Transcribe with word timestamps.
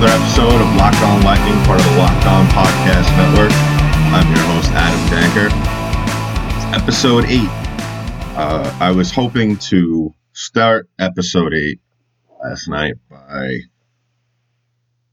Another 0.00 0.16
episode 0.16 0.62
of 0.62 0.76
Locked 0.76 1.02
On 1.02 1.22
Lightning, 1.24 1.62
part 1.64 1.78
of 1.78 1.84
the 1.84 1.98
Locked 1.98 2.24
On 2.24 2.46
Podcast 2.46 3.14
Network. 3.18 3.50
I'm 4.14 4.26
your 4.34 4.42
host, 4.46 4.70
Adam 4.72 4.98
Danker. 5.10 6.74
Episode 6.74 7.26
8. 7.26 7.40
Uh, 8.34 8.78
I 8.80 8.92
was 8.92 9.12
hoping 9.12 9.58
to 9.58 10.14
start 10.32 10.88
episode 10.98 11.52
8 11.52 11.80
last 12.42 12.68
night 12.68 12.94
by 13.10 13.58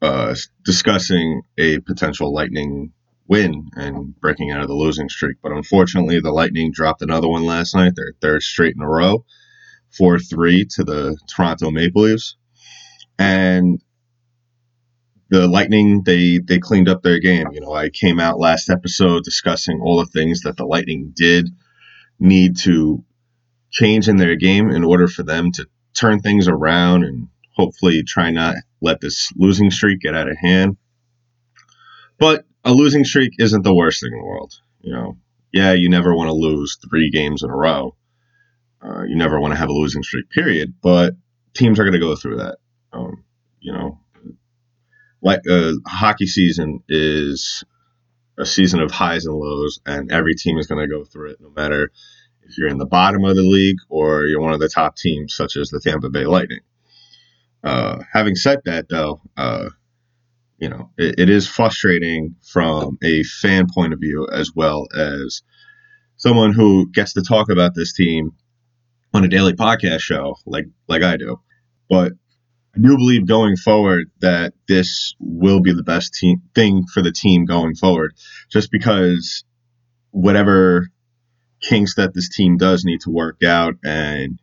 uh, 0.01 0.33
discussing 0.63 1.41
a 1.57 1.79
potential 1.79 2.33
Lightning 2.33 2.93
win 3.27 3.67
and 3.73 4.17
breaking 4.21 4.51
out 4.51 4.61
of 4.61 4.69
the 4.69 4.73
losing 4.73 5.09
streak. 5.09 5.35
But 5.43 5.51
unfortunately, 5.51 6.21
the 6.21 6.31
Lightning 6.31 6.71
dropped 6.71 7.01
another 7.01 7.27
one 7.27 7.43
last 7.45 7.75
night, 7.75 7.91
their 7.97 8.13
third 8.21 8.41
straight 8.41 8.77
in 8.77 8.81
a 8.81 8.87
row, 8.87 9.25
4 9.97 10.17
3 10.17 10.65
to 10.75 10.85
the 10.85 11.17
Toronto 11.27 11.71
Maple 11.71 12.03
Leafs. 12.03 12.37
And 13.19 13.81
the 15.29 15.47
Lightning 15.47 16.03
they 16.03 16.39
they 16.39 16.59
cleaned 16.59 16.89
up 16.89 17.01
their 17.01 17.19
game. 17.19 17.47
You 17.51 17.61
know, 17.61 17.73
I 17.73 17.89
came 17.89 18.19
out 18.19 18.39
last 18.39 18.69
episode 18.69 19.23
discussing 19.23 19.81
all 19.81 19.97
the 19.97 20.05
things 20.05 20.41
that 20.41 20.57
the 20.57 20.65
Lightning 20.65 21.13
did 21.15 21.49
need 22.19 22.57
to 22.59 23.03
change 23.69 24.07
in 24.07 24.17
their 24.17 24.35
game 24.35 24.69
in 24.69 24.83
order 24.83 25.07
for 25.07 25.23
them 25.23 25.51
to 25.53 25.65
turn 25.93 26.19
things 26.19 26.47
around 26.47 27.03
and 27.03 27.27
hopefully 27.55 28.03
try 28.03 28.31
not 28.31 28.55
let 28.81 29.01
this 29.01 29.31
losing 29.35 29.71
streak 29.71 29.99
get 29.99 30.15
out 30.15 30.29
of 30.29 30.37
hand. 30.37 30.77
But 32.19 32.45
a 32.63 32.71
losing 32.71 33.03
streak 33.03 33.33
isn't 33.39 33.63
the 33.63 33.75
worst 33.75 34.01
thing 34.01 34.11
in 34.13 34.19
the 34.19 34.25
world. 34.25 34.53
You 34.81 34.93
know, 34.93 35.17
yeah, 35.51 35.73
you 35.73 35.89
never 35.89 36.15
want 36.15 36.29
to 36.29 36.33
lose 36.33 36.77
three 36.89 37.09
games 37.09 37.43
in 37.43 37.49
a 37.49 37.55
row. 37.55 37.95
Uh, 38.81 39.03
you 39.03 39.15
never 39.15 39.39
want 39.39 39.53
to 39.53 39.59
have 39.59 39.69
a 39.69 39.73
losing 39.73 40.03
streak, 40.03 40.29
period. 40.29 40.75
But 40.81 41.15
teams 41.53 41.79
are 41.79 41.83
going 41.83 41.93
to 41.93 41.99
go 41.99 42.15
through 42.15 42.37
that. 42.37 42.57
Um, 42.93 43.23
you 43.59 43.73
know, 43.73 43.99
like 45.21 45.41
uh, 45.49 45.73
hockey 45.85 46.27
season 46.27 46.83
is 46.87 47.63
a 48.37 48.45
season 48.45 48.81
of 48.81 48.91
highs 48.91 49.25
and 49.25 49.35
lows, 49.35 49.79
and 49.85 50.11
every 50.11 50.35
team 50.35 50.57
is 50.57 50.67
going 50.67 50.81
to 50.81 50.93
go 50.93 51.03
through 51.03 51.31
it, 51.31 51.41
no 51.41 51.49
matter 51.49 51.91
if 52.43 52.57
you're 52.57 52.67
in 52.67 52.77
the 52.77 52.85
bottom 52.85 53.23
of 53.25 53.35
the 53.35 53.41
league 53.41 53.77
or 53.89 54.25
you're 54.25 54.41
one 54.41 54.53
of 54.53 54.59
the 54.59 54.69
top 54.69 54.95
teams, 54.95 55.35
such 55.35 55.57
as 55.57 55.69
the 55.69 55.79
Tampa 55.79 56.09
Bay 56.09 56.25
Lightning. 56.25 56.61
Uh, 57.63 57.99
having 58.13 58.35
said 58.35 58.59
that, 58.65 58.87
though, 58.89 59.21
uh, 59.35 59.69
you 60.57 60.69
know 60.69 60.91
it, 60.97 61.19
it 61.19 61.29
is 61.29 61.47
frustrating 61.47 62.35
from 62.41 62.97
a 63.03 63.23
fan 63.23 63.67
point 63.73 63.93
of 63.93 63.99
view 63.99 64.27
as 64.31 64.51
well 64.55 64.87
as 64.95 65.43
someone 66.17 66.53
who 66.53 66.89
gets 66.91 67.13
to 67.13 67.21
talk 67.21 67.49
about 67.49 67.75
this 67.75 67.93
team 67.93 68.31
on 69.13 69.23
a 69.23 69.27
daily 69.27 69.53
podcast 69.53 70.01
show, 70.01 70.35
like 70.45 70.65
like 70.87 71.03
I 71.03 71.17
do. 71.17 71.39
But 71.89 72.13
I 72.77 72.79
do 72.79 72.95
believe 72.95 73.25
going 73.25 73.55
forward 73.55 74.11
that 74.19 74.53
this 74.67 75.15
will 75.19 75.61
be 75.61 75.73
the 75.73 75.83
best 75.83 76.13
team 76.13 76.43
thing 76.53 76.85
for 76.85 77.01
the 77.01 77.11
team 77.11 77.45
going 77.45 77.73
forward, 77.73 78.13
just 78.49 78.69
because 78.71 79.43
whatever 80.11 80.87
kinks 81.59 81.95
that 81.95 82.13
this 82.13 82.29
team 82.29 82.57
does 82.57 82.85
need 82.85 83.01
to 83.01 83.09
work 83.09 83.41
out, 83.43 83.75
and 83.83 84.39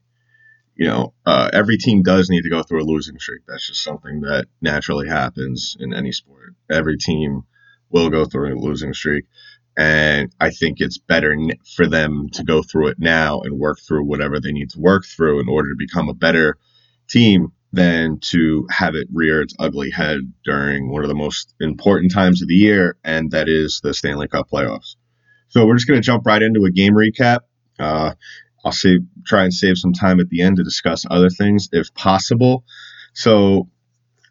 you 0.74 0.88
know, 0.88 1.14
uh, 1.24 1.48
every 1.52 1.76
team 1.76 2.02
does 2.02 2.28
need 2.28 2.42
to 2.42 2.50
go 2.50 2.64
through 2.64 2.82
a 2.82 2.90
losing 2.90 3.20
streak. 3.20 3.42
That's 3.46 3.68
just 3.68 3.84
something 3.84 4.22
that 4.22 4.46
naturally 4.60 5.08
happens 5.08 5.76
in 5.78 5.94
any 5.94 6.10
sport. 6.10 6.54
Every 6.68 6.96
team 6.98 7.42
will 7.90 8.10
go 8.10 8.24
through 8.24 8.52
a 8.52 8.58
losing 8.58 8.94
streak. 8.94 9.26
And 9.76 10.34
I 10.40 10.50
think 10.50 10.80
it's 10.80 10.98
better 10.98 11.36
for 11.76 11.86
them 11.86 12.28
to 12.32 12.42
go 12.42 12.62
through 12.62 12.88
it 12.88 12.98
now 12.98 13.42
and 13.42 13.58
work 13.58 13.78
through 13.78 14.04
whatever 14.04 14.40
they 14.40 14.50
need 14.50 14.70
to 14.70 14.80
work 14.80 15.04
through 15.04 15.40
in 15.40 15.48
order 15.48 15.68
to 15.68 15.76
become 15.78 16.08
a 16.08 16.14
better 16.14 16.56
team 17.08 17.52
than 17.74 18.18
to 18.20 18.66
have 18.70 18.94
it 18.94 19.08
rear 19.12 19.42
its 19.42 19.54
ugly 19.58 19.90
head 19.90 20.32
during 20.44 20.90
one 20.90 21.02
of 21.02 21.08
the 21.08 21.14
most 21.14 21.54
important 21.60 22.12
times 22.12 22.42
of 22.42 22.48
the 22.48 22.54
year, 22.54 22.96
and 23.04 23.30
that 23.32 23.48
is 23.48 23.80
the 23.82 23.94
Stanley 23.94 24.28
Cup 24.28 24.48
playoffs. 24.50 24.96
So 25.48 25.66
we're 25.66 25.76
just 25.76 25.86
going 25.86 26.00
to 26.00 26.06
jump 26.06 26.26
right 26.26 26.42
into 26.42 26.64
a 26.64 26.70
game 26.70 26.94
recap. 26.94 27.40
Uh, 27.78 28.14
I'll 28.64 28.72
save, 28.72 29.00
try 29.26 29.44
and 29.44 29.52
save 29.52 29.76
some 29.76 29.92
time 29.92 30.20
at 30.20 30.28
the 30.28 30.42
end 30.42 30.56
to 30.56 30.64
discuss 30.64 31.04
other 31.08 31.30
things 31.30 31.68
if 31.72 31.92
possible. 31.94 32.64
So 33.12 33.68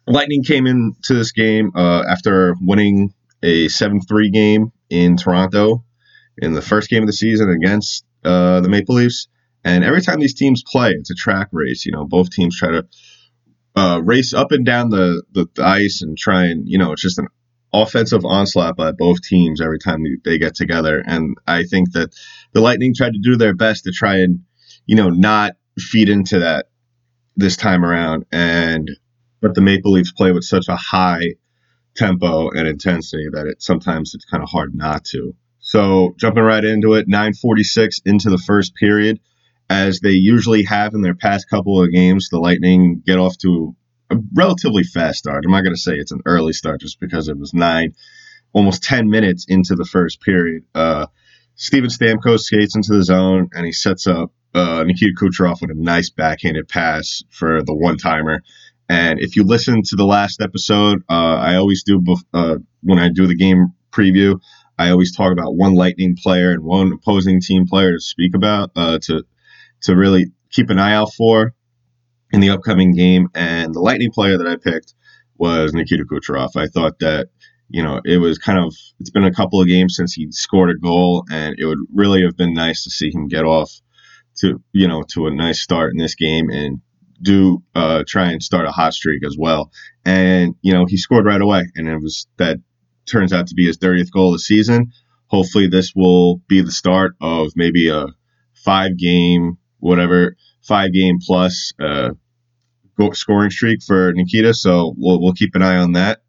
Lightning 0.06 0.42
came 0.42 0.66
into 0.66 1.14
this 1.14 1.32
game 1.32 1.72
uh, 1.74 2.04
after 2.08 2.56
winning 2.60 3.14
a 3.42 3.68
7 3.68 4.00
3 4.00 4.30
game 4.30 4.72
in 4.90 5.16
Toronto 5.16 5.84
in 6.38 6.52
the 6.52 6.62
first 6.62 6.90
game 6.90 7.02
of 7.02 7.06
the 7.06 7.12
season 7.12 7.50
against 7.50 8.04
uh, 8.24 8.60
the 8.60 8.68
Maple 8.68 8.96
Leafs. 8.96 9.28
And 9.64 9.82
every 9.82 10.02
time 10.02 10.20
these 10.20 10.34
teams 10.34 10.62
play, 10.62 10.90
it's 10.90 11.10
a 11.10 11.14
track 11.14 11.48
race. 11.52 11.86
You 11.86 11.92
know, 11.92 12.04
both 12.04 12.30
teams 12.30 12.58
try 12.58 12.70
to 12.72 12.86
uh, 13.76 14.00
race 14.02 14.32
up 14.32 14.52
and 14.52 14.64
down 14.64 14.90
the, 14.90 15.22
the, 15.32 15.46
the 15.54 15.64
ice 15.64 16.02
and 16.02 16.16
try 16.16 16.46
and 16.46 16.68
you 16.68 16.78
know 16.78 16.92
it's 16.92 17.02
just 17.02 17.18
an 17.18 17.28
offensive 17.72 18.24
onslaught 18.24 18.76
by 18.76 18.92
both 18.92 19.20
teams 19.22 19.60
every 19.60 19.78
time 19.78 20.04
they 20.24 20.38
get 20.38 20.54
together. 20.54 21.02
And 21.04 21.36
I 21.46 21.64
think 21.64 21.92
that 21.92 22.14
the 22.52 22.60
Lightning 22.60 22.94
tried 22.94 23.14
to 23.14 23.20
do 23.20 23.36
their 23.36 23.54
best 23.54 23.84
to 23.84 23.92
try 23.92 24.16
and 24.18 24.40
you 24.86 24.96
know 24.96 25.10
not 25.10 25.56
feed 25.78 26.08
into 26.08 26.40
that 26.40 26.66
this 27.36 27.56
time 27.56 27.84
around. 27.84 28.26
And 28.30 28.90
but 29.40 29.54
the 29.54 29.60
Maple 29.60 29.92
Leafs 29.92 30.12
play 30.12 30.32
with 30.32 30.44
such 30.44 30.68
a 30.68 30.76
high 30.76 31.34
tempo 31.96 32.50
and 32.50 32.66
intensity 32.66 33.26
that 33.32 33.46
it 33.46 33.62
sometimes 33.62 34.14
it's 34.14 34.24
kind 34.24 34.42
of 34.42 34.48
hard 34.48 34.74
not 34.74 35.04
to. 35.04 35.34
So 35.58 36.14
jumping 36.18 36.44
right 36.44 36.64
into 36.64 36.94
it, 36.94 37.08
9:46 37.08 38.02
into 38.04 38.30
the 38.30 38.38
first 38.38 38.74
period 38.76 39.18
as 39.74 40.00
they 40.00 40.12
usually 40.12 40.62
have 40.64 40.94
in 40.94 41.02
their 41.02 41.14
past 41.16 41.50
couple 41.50 41.82
of 41.82 41.90
games, 41.90 42.28
the 42.28 42.38
Lightning 42.38 43.02
get 43.04 43.18
off 43.18 43.36
to 43.38 43.74
a 44.10 44.16
relatively 44.32 44.84
fast 44.84 45.18
start. 45.18 45.44
I'm 45.44 45.50
not 45.50 45.64
going 45.64 45.74
to 45.74 45.80
say 45.80 45.94
it's 45.94 46.12
an 46.12 46.22
early 46.26 46.52
start 46.52 46.80
just 46.80 47.00
because 47.00 47.28
it 47.28 47.36
was 47.36 47.52
nine, 47.52 47.94
almost 48.52 48.84
10 48.84 49.10
minutes 49.10 49.46
into 49.48 49.74
the 49.74 49.84
first 49.84 50.20
period. 50.20 50.62
Uh, 50.74 51.06
Steven 51.56 51.90
Stamkos 51.90 52.40
skates 52.40 52.76
into 52.76 52.92
the 52.92 53.02
zone 53.02 53.48
and 53.52 53.66
he 53.66 53.72
sets 53.72 54.06
up 54.06 54.32
uh, 54.54 54.84
Nikita 54.84 55.14
Kucherov 55.20 55.60
with 55.60 55.70
a 55.70 55.74
nice 55.74 56.10
backhanded 56.10 56.68
pass 56.68 57.24
for 57.30 57.62
the 57.62 57.74
one 57.74 57.96
timer. 57.96 58.42
And 58.88 59.18
if 59.18 59.34
you 59.34 59.44
listen 59.44 59.82
to 59.86 59.96
the 59.96 60.04
last 60.04 60.40
episode, 60.40 61.02
uh, 61.08 61.36
I 61.36 61.56
always 61.56 61.82
do 61.82 62.00
bef- 62.00 62.24
uh, 62.32 62.58
when 62.82 62.98
I 62.98 63.08
do 63.08 63.26
the 63.26 63.34
game 63.34 63.72
preview. 63.90 64.38
I 64.78 64.90
always 64.90 65.16
talk 65.16 65.32
about 65.32 65.56
one 65.56 65.74
Lightning 65.74 66.16
player 66.16 66.50
and 66.52 66.62
one 66.62 66.92
opposing 66.92 67.40
team 67.40 67.66
player 67.66 67.92
to 67.92 68.00
speak 68.00 68.34
about 68.34 68.70
uh, 68.76 68.98
to 69.02 69.24
to 69.84 69.96
really 69.96 70.26
keep 70.50 70.70
an 70.70 70.78
eye 70.78 70.94
out 70.94 71.12
for 71.16 71.54
in 72.32 72.40
the 72.40 72.50
upcoming 72.50 72.92
game. 72.92 73.28
And 73.34 73.74
the 73.74 73.80
Lightning 73.80 74.10
player 74.10 74.36
that 74.36 74.46
I 74.46 74.56
picked 74.56 74.94
was 75.36 75.72
Nikita 75.72 76.04
Kucherov. 76.04 76.56
I 76.56 76.66
thought 76.66 76.98
that, 77.00 77.28
you 77.68 77.82
know, 77.82 78.00
it 78.04 78.18
was 78.18 78.38
kind 78.38 78.58
of, 78.58 78.74
it's 79.00 79.10
been 79.10 79.24
a 79.24 79.34
couple 79.34 79.60
of 79.60 79.68
games 79.68 79.96
since 79.96 80.12
he 80.12 80.28
scored 80.30 80.70
a 80.70 80.78
goal, 80.78 81.24
and 81.30 81.56
it 81.58 81.66
would 81.66 81.78
really 81.92 82.22
have 82.22 82.36
been 82.36 82.54
nice 82.54 82.84
to 82.84 82.90
see 82.90 83.10
him 83.10 83.28
get 83.28 83.44
off 83.44 83.70
to, 84.38 84.60
you 84.72 84.88
know, 84.88 85.02
to 85.14 85.26
a 85.26 85.34
nice 85.34 85.62
start 85.62 85.92
in 85.92 85.98
this 85.98 86.14
game 86.14 86.50
and 86.50 86.80
do 87.22 87.62
uh, 87.74 88.04
try 88.06 88.30
and 88.30 88.42
start 88.42 88.66
a 88.66 88.72
hot 88.72 88.94
streak 88.94 89.24
as 89.24 89.36
well. 89.38 89.70
And, 90.04 90.54
you 90.62 90.72
know, 90.72 90.86
he 90.86 90.96
scored 90.96 91.26
right 91.26 91.40
away, 91.40 91.64
and 91.74 91.88
it 91.88 92.00
was 92.00 92.26
that 92.36 92.58
turns 93.06 93.32
out 93.32 93.48
to 93.48 93.54
be 93.54 93.66
his 93.66 93.78
30th 93.78 94.10
goal 94.10 94.28
of 94.28 94.34
the 94.34 94.38
season. 94.40 94.92
Hopefully, 95.26 95.68
this 95.68 95.92
will 95.94 96.40
be 96.48 96.62
the 96.62 96.72
start 96.72 97.16
of 97.20 97.52
maybe 97.56 97.88
a 97.88 98.06
five 98.54 98.96
game 98.96 99.58
whatever 99.84 100.36
five 100.62 100.92
game 100.92 101.18
plus 101.20 101.72
uh, 101.78 102.10
scoring 103.12 103.50
streak 103.50 103.82
for 103.82 104.12
Nikita. 104.12 104.54
So 104.54 104.94
we'll 104.96 105.20
we'll 105.20 105.34
keep 105.34 105.54
an 105.54 105.62
eye 105.62 105.76
on 105.76 105.92
that. 105.92 106.22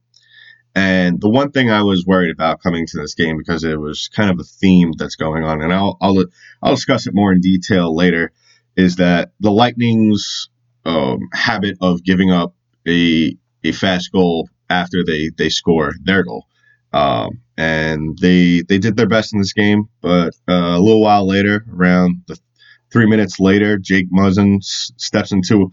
And 0.78 1.22
the 1.22 1.30
one 1.30 1.52
thing 1.52 1.72
I 1.72 1.84
was 1.84 2.06
worried 2.06 2.32
about 2.32 2.62
coming 2.62 2.86
to 2.86 2.98
this 2.98 3.16
game 3.16 3.38
because 3.38 3.64
it 3.64 3.80
was 3.80 4.10
kind 4.10 4.30
of 4.30 4.38
a 4.40 4.44
theme 4.44 4.92
that's 4.98 5.16
going 5.16 5.44
on, 5.44 5.62
and 5.62 5.74
I'll 5.74 5.98
I'll 6.02 6.26
I'll 6.62 6.76
discuss 6.76 7.08
it 7.08 7.16
more 7.16 7.32
in 7.32 7.40
detail 7.40 7.96
later, 7.96 8.34
is 8.76 8.98
that 8.98 9.32
the 9.40 9.52
Lightning's 9.52 10.50
um, 10.84 11.20
habit 11.34 11.78
of 11.82 12.04
giving 12.04 12.32
up 12.32 12.54
a 12.86 13.38
a 13.64 13.72
fast 13.72 14.12
goal 14.12 14.50
after 14.70 15.04
they 15.06 15.32
they 15.38 15.50
score 15.50 15.94
their 16.04 16.24
goal. 16.24 16.46
Um, 16.92 17.42
and 17.58 18.18
they 18.20 18.64
they 18.68 18.78
did 18.78 18.98
their 18.98 19.08
best 19.08 19.34
in 19.34 19.40
this 19.40 19.54
game, 19.54 19.88
but 20.02 20.34
uh, 20.48 20.76
a 20.76 20.80
little 20.80 21.02
while 21.02 21.26
later, 21.26 21.66
around 21.74 22.24
the 22.28 22.38
Three 22.96 23.08
minutes 23.08 23.42
later, 23.42 23.78
Jake 23.78 24.10
Muzzin 24.10 24.64
steps 24.64 25.34
into 25.34 25.70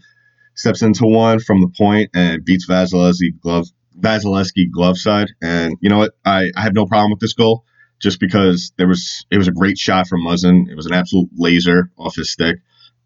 steps 0.55 0.81
into 0.81 1.05
one 1.05 1.39
from 1.39 1.61
the 1.61 1.69
point 1.69 2.09
and 2.13 2.43
beats 2.43 2.67
Vasilevskiy 2.67 3.39
glove 3.39 3.67
Vasilevskiy 3.97 4.69
glove 4.69 4.97
side. 4.97 5.29
And 5.41 5.77
you 5.79 5.89
know 5.89 5.99
what? 5.99 6.11
I, 6.25 6.51
I 6.53 6.63
have 6.63 6.73
no 6.73 6.85
problem 6.85 7.11
with 7.11 7.21
this 7.21 7.31
goal 7.31 7.63
just 8.01 8.19
because 8.19 8.73
there 8.77 8.89
was 8.89 9.25
it 9.31 9.37
was 9.37 9.47
a 9.47 9.53
great 9.53 9.77
shot 9.77 10.09
from 10.09 10.19
Muzzin. 10.19 10.69
It 10.69 10.75
was 10.75 10.85
an 10.85 10.91
absolute 10.91 11.29
laser 11.33 11.89
off 11.97 12.15
his 12.15 12.29
stick, 12.29 12.57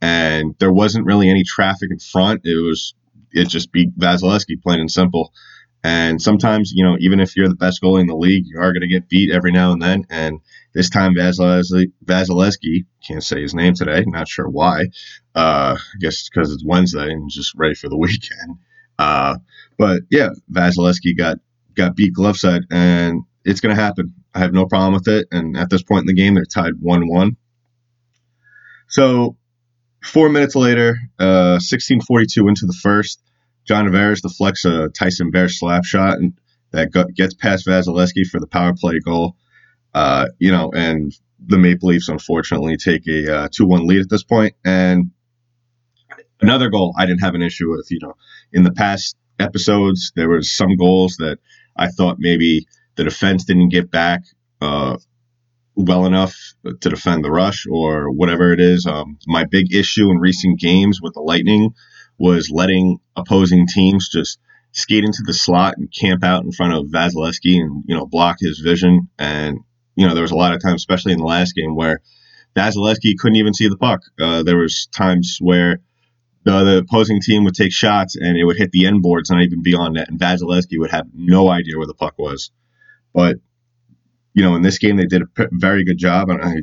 and 0.01 0.55
there 0.57 0.73
wasn't 0.73 1.05
really 1.05 1.29
any 1.29 1.43
traffic 1.43 1.91
in 1.91 1.99
front. 1.99 2.41
It 2.43 2.59
was 2.59 2.95
it 3.33 3.47
just 3.49 3.71
beat 3.71 3.95
Vasilevskiy 3.99 4.63
plain 4.63 4.79
and 4.79 4.89
simple. 4.89 5.31
And 5.87 6.21
sometimes, 6.21 6.73
you 6.75 6.83
know, 6.83 6.97
even 6.99 7.21
if 7.21 7.37
you're 7.37 7.47
the 7.47 7.55
best 7.55 7.81
goalie 7.81 8.01
in 8.01 8.07
the 8.07 8.15
league, 8.27 8.43
you 8.45 8.59
are 8.59 8.73
going 8.73 8.81
to 8.81 8.89
get 8.89 9.07
beat 9.07 9.31
every 9.31 9.53
now 9.53 9.71
and 9.71 9.81
then. 9.81 10.05
And 10.09 10.41
this 10.73 10.89
time, 10.89 11.15
Vasilevskiy, 11.15 12.85
can't 13.07 13.23
say 13.23 13.41
his 13.41 13.53
name 13.55 13.73
today, 13.73 14.03
not 14.05 14.27
sure 14.27 14.49
why. 14.49 14.87
Uh, 15.33 15.77
I 15.79 15.97
guess 16.01 16.27
because 16.27 16.51
it's 16.51 16.65
Wednesday 16.65 17.09
and 17.09 17.29
just 17.29 17.53
ready 17.55 17.75
for 17.75 17.87
the 17.89 17.97
weekend. 18.05 18.57
Uh, 18.99 19.37
But 19.77 20.01
yeah, 20.11 20.31
Vasilevskiy 20.51 21.17
got 21.17 21.37
got 21.73 21.95
beat 21.95 22.13
glove 22.13 22.37
side, 22.37 22.63
and 22.69 23.23
it's 23.45 23.61
going 23.61 23.73
to 23.75 23.81
happen. 23.81 24.13
I 24.35 24.39
have 24.39 24.53
no 24.53 24.65
problem 24.65 24.93
with 24.93 25.07
it. 25.07 25.27
And 25.31 25.55
at 25.57 25.69
this 25.69 25.83
point 25.83 26.01
in 26.01 26.07
the 26.07 26.21
game, 26.21 26.33
they're 26.35 26.45
tied 26.45 26.73
one 26.79 27.07
one. 27.07 27.37
So 28.89 29.37
four 30.03 30.29
minutes 30.29 30.55
later, 30.55 30.97
uh, 31.19 31.59
16:42 31.59 32.47
into 32.49 32.65
the 32.65 32.77
first, 32.81 33.21
John 33.67 33.85
Tavares 33.85 34.21
deflects 34.21 34.65
a 34.65 34.89
Tyson 34.89 35.31
Barrie 35.31 35.49
slap 35.49 35.83
shot 35.83 36.17
and 36.17 36.33
that 36.71 36.91
gets 37.15 37.33
past 37.33 37.65
Vasilevskiy 37.65 38.25
for 38.27 38.39
the 38.39 38.47
power 38.47 38.73
play 38.73 38.99
goal. 38.99 39.35
Uh, 39.93 40.27
you 40.39 40.51
know, 40.51 40.71
and 40.73 41.13
the 41.39 41.57
Maple 41.57 41.89
Leafs 41.89 42.09
unfortunately 42.09 42.77
take 42.77 43.07
a 43.07 43.35
uh, 43.35 43.47
two 43.51 43.65
one 43.65 43.87
lead 43.87 44.01
at 44.01 44.09
this 44.09 44.23
point. 44.23 44.55
And 44.65 45.11
another 46.41 46.69
goal 46.69 46.93
I 46.97 47.05
didn't 47.05 47.21
have 47.21 47.35
an 47.35 47.41
issue 47.41 47.69
with. 47.71 47.87
You 47.89 47.99
know, 48.01 48.13
in 48.51 48.63
the 48.63 48.71
past 48.71 49.15
episodes, 49.39 50.11
there 50.15 50.29
was 50.29 50.51
some 50.51 50.75
goals 50.75 51.17
that 51.17 51.37
I 51.75 51.87
thought 51.87 52.17
maybe 52.19 52.67
the 52.95 53.03
defense 53.03 53.45
didn't 53.45 53.69
get 53.69 53.89
back 53.89 54.23
uh, 54.61 54.97
well 55.75 56.05
enough 56.05 56.35
to 56.65 56.89
defend 56.89 57.23
the 57.23 57.31
rush 57.31 57.65
or 57.69 58.11
whatever 58.11 58.51
it 58.51 58.59
is. 58.59 58.85
Um, 58.85 59.17
my 59.27 59.45
big 59.45 59.73
issue 59.73 60.09
in 60.09 60.17
recent 60.17 60.59
games 60.59 61.01
with 61.01 61.13
the 61.13 61.21
Lightning 61.21 61.73
was 62.17 62.49
letting 62.49 62.99
opposing 63.15 63.67
teams 63.67 64.09
just 64.09 64.39
skate 64.71 65.03
into 65.03 65.23
the 65.25 65.33
slot 65.33 65.75
and 65.77 65.91
camp 65.91 66.23
out 66.23 66.43
in 66.43 66.51
front 66.51 66.73
of 66.73 66.85
Vasilevskiy 66.85 67.59
and 67.61 67.83
you 67.87 67.95
know 67.95 68.05
block 68.05 68.37
his 68.39 68.59
vision. 68.59 69.09
And 69.17 69.59
you 69.95 70.07
know 70.07 70.13
there 70.13 70.23
was 70.23 70.31
a 70.31 70.35
lot 70.37 70.53
of 70.53 70.61
times, 70.61 70.81
especially 70.81 71.13
in 71.13 71.19
the 71.19 71.25
last 71.25 71.55
game, 71.55 71.75
where 71.75 72.01
Vasilevskiy 72.55 73.17
couldn't 73.19 73.37
even 73.37 73.53
see 73.53 73.67
the 73.67 73.77
puck. 73.77 74.01
Uh, 74.19 74.43
there 74.43 74.57
was 74.57 74.87
times 74.87 75.37
where 75.39 75.79
the, 76.43 76.63
the, 76.63 76.77
opposing 76.77 77.21
team 77.21 77.43
would 77.43 77.53
take 77.53 77.73
shots 77.73 78.15
and 78.15 78.37
it 78.37 78.45
would 78.45 78.57
hit 78.57 78.71
the 78.71 78.85
end 78.85 79.01
boards 79.01 79.29
and 79.29 79.37
not 79.37 79.45
even 79.45 79.61
beyond 79.61 79.95
net, 79.95 80.09
and 80.09 80.19
Vasilevskiy 80.19 80.79
would 80.79 80.91
have 80.91 81.07
no 81.13 81.49
idea 81.49 81.77
where 81.77 81.87
the 81.87 81.93
puck 81.93 82.15
was. 82.17 82.51
But 83.13 83.37
you 84.33 84.43
know, 84.43 84.55
in 84.55 84.61
this 84.61 84.77
game 84.77 84.97
they 84.97 85.05
did 85.05 85.23
a 85.23 85.47
very 85.51 85.83
good 85.83 85.97
job, 85.97 86.29
and 86.29 86.41
I 86.41 86.55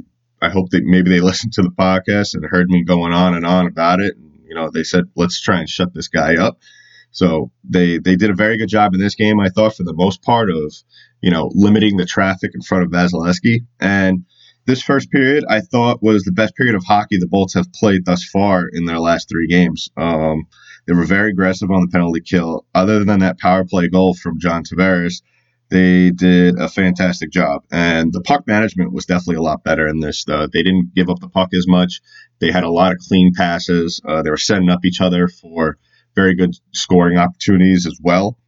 I 0.46 0.50
hope 0.50 0.70
that 0.70 0.84
maybe 0.84 1.10
they 1.10 1.20
listened 1.28 1.52
to 1.54 1.62
the 1.62 1.70
podcast 1.70 2.34
and 2.34 2.44
heard 2.44 2.68
me 2.68 2.84
going 2.84 3.12
on 3.12 3.34
and 3.34 3.46
on 3.46 3.66
about 3.66 4.00
it. 4.00 4.16
And, 4.16 4.33
you 4.54 4.60
know, 4.60 4.70
they 4.70 4.84
said 4.84 5.04
let's 5.16 5.40
try 5.40 5.58
and 5.58 5.68
shut 5.68 5.92
this 5.92 6.08
guy 6.08 6.36
up. 6.36 6.58
So 7.10 7.50
they 7.68 7.98
they 7.98 8.16
did 8.16 8.30
a 8.30 8.34
very 8.34 8.56
good 8.56 8.68
job 8.68 8.94
in 8.94 9.00
this 9.00 9.14
game, 9.16 9.40
I 9.40 9.48
thought, 9.48 9.76
for 9.76 9.82
the 9.82 9.94
most 9.94 10.22
part 10.22 10.48
of 10.50 10.72
you 11.20 11.30
know 11.30 11.50
limiting 11.54 11.96
the 11.96 12.06
traffic 12.06 12.52
in 12.54 12.62
front 12.62 12.84
of 12.84 12.90
Vasilevskiy. 12.90 13.66
And 13.80 14.24
this 14.66 14.82
first 14.82 15.10
period, 15.10 15.44
I 15.48 15.60
thought 15.60 16.02
was 16.02 16.22
the 16.22 16.32
best 16.32 16.54
period 16.56 16.76
of 16.76 16.84
hockey 16.84 17.18
the 17.18 17.26
Bolts 17.26 17.54
have 17.54 17.72
played 17.72 18.04
thus 18.04 18.24
far 18.24 18.68
in 18.72 18.84
their 18.84 19.00
last 19.00 19.28
three 19.28 19.48
games. 19.48 19.88
Um, 19.96 20.46
they 20.86 20.94
were 20.94 21.04
very 21.04 21.30
aggressive 21.30 21.70
on 21.70 21.82
the 21.82 21.88
penalty 21.88 22.20
kill. 22.20 22.64
Other 22.74 23.04
than 23.04 23.20
that 23.20 23.38
power 23.38 23.64
play 23.64 23.88
goal 23.88 24.14
from 24.14 24.38
John 24.38 24.62
Tavares, 24.64 25.22
they 25.70 26.10
did 26.10 26.58
a 26.58 26.68
fantastic 26.68 27.30
job. 27.30 27.64
And 27.72 28.12
the 28.12 28.20
puck 28.20 28.46
management 28.46 28.92
was 28.92 29.06
definitely 29.06 29.36
a 29.36 29.42
lot 29.42 29.64
better 29.64 29.86
in 29.86 30.00
this. 30.00 30.24
Uh, 30.28 30.46
they 30.52 30.62
didn't 30.62 30.94
give 30.94 31.08
up 31.08 31.20
the 31.20 31.28
puck 31.28 31.50
as 31.54 31.66
much. 31.66 32.00
They 32.40 32.50
had 32.50 32.64
a 32.64 32.70
lot 32.70 32.92
of 32.92 32.98
clean 32.98 33.32
passes. 33.34 34.00
Uh, 34.06 34.22
they 34.22 34.30
were 34.30 34.36
setting 34.36 34.70
up 34.70 34.84
each 34.84 35.00
other 35.00 35.28
for 35.28 35.78
very 36.14 36.34
good 36.34 36.54
scoring 36.72 37.18
opportunities 37.18 37.86
as 37.86 37.98
well. 38.02 38.38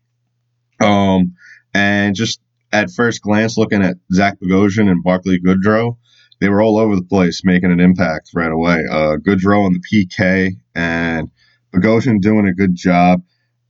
Um, 0.81 1.35
and 1.75 2.15
just 2.15 2.41
at 2.73 2.91
first 2.91 3.23
glance, 3.23 3.57
looking 3.57 3.83
at 3.83 3.97
Zach 4.13 4.39
Bogosian 4.41 4.89
and 4.91 5.03
Barclay 5.03 5.39
Goodrow, 5.39 5.97
they 6.41 6.49
were 6.49 6.63
all 6.63 6.79
over 6.79 6.97
the 6.97 7.03
place, 7.03 7.43
making 7.45 7.73
an 7.73 7.81
impact 7.81 8.31
right 8.35 8.51
away. 8.51 8.85
Uh, 8.91 9.17
Goodrow 9.17 9.65
on 9.65 9.73
the 9.73 9.81
PK 9.81 10.53
and 10.75 11.31
Bogosian 11.75 12.21
doing 12.21 12.47
a 12.47 12.55
good 12.55 12.75
job. 12.75 13.23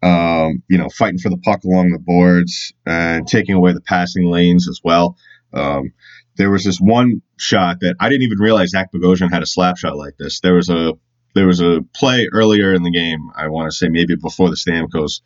Um, 0.03 0.63
you 0.69 0.79
know, 0.79 0.89
fighting 0.89 1.19
for 1.19 1.31
the 1.31 1.39
puck 1.39 1.65
along 1.65 1.91
the 1.91 1.99
boards 1.99 2.73
and 2.85 3.27
taking 3.27 3.55
away 3.55 3.73
the 3.73 3.81
passing 3.81 4.31
lanes 4.31 4.69
as 4.69 4.81
well. 4.85 5.17
Um, 5.53 5.93
there 6.37 6.51
was 6.51 6.65
this 6.65 6.79
one 6.79 7.23
shot 7.39 7.81
that 7.81 7.97
I 7.99 8.09
didn't 8.09 8.23
even 8.23 8.39
realize 8.39 8.71
Zach 8.71 8.93
Bogosian 8.93 9.33
had 9.33 9.43
a 9.43 9.47
slap 9.47 9.79
shot 9.79 9.97
like 9.97 10.17
this. 10.19 10.41
There 10.41 10.55
was 10.55 10.69
a 10.69 10.93
there 11.35 11.47
was 11.47 11.61
a 11.61 11.83
play 11.95 12.29
earlier 12.33 12.73
in 12.73 12.83
the 12.83 12.91
game. 12.91 13.31
I 13.37 13.49
want 13.49 13.71
to 13.71 13.77
say 13.77 13.89
maybe 13.89 14.17
before 14.17 14.51
the 14.51 14.57
Stamkos 14.57 15.21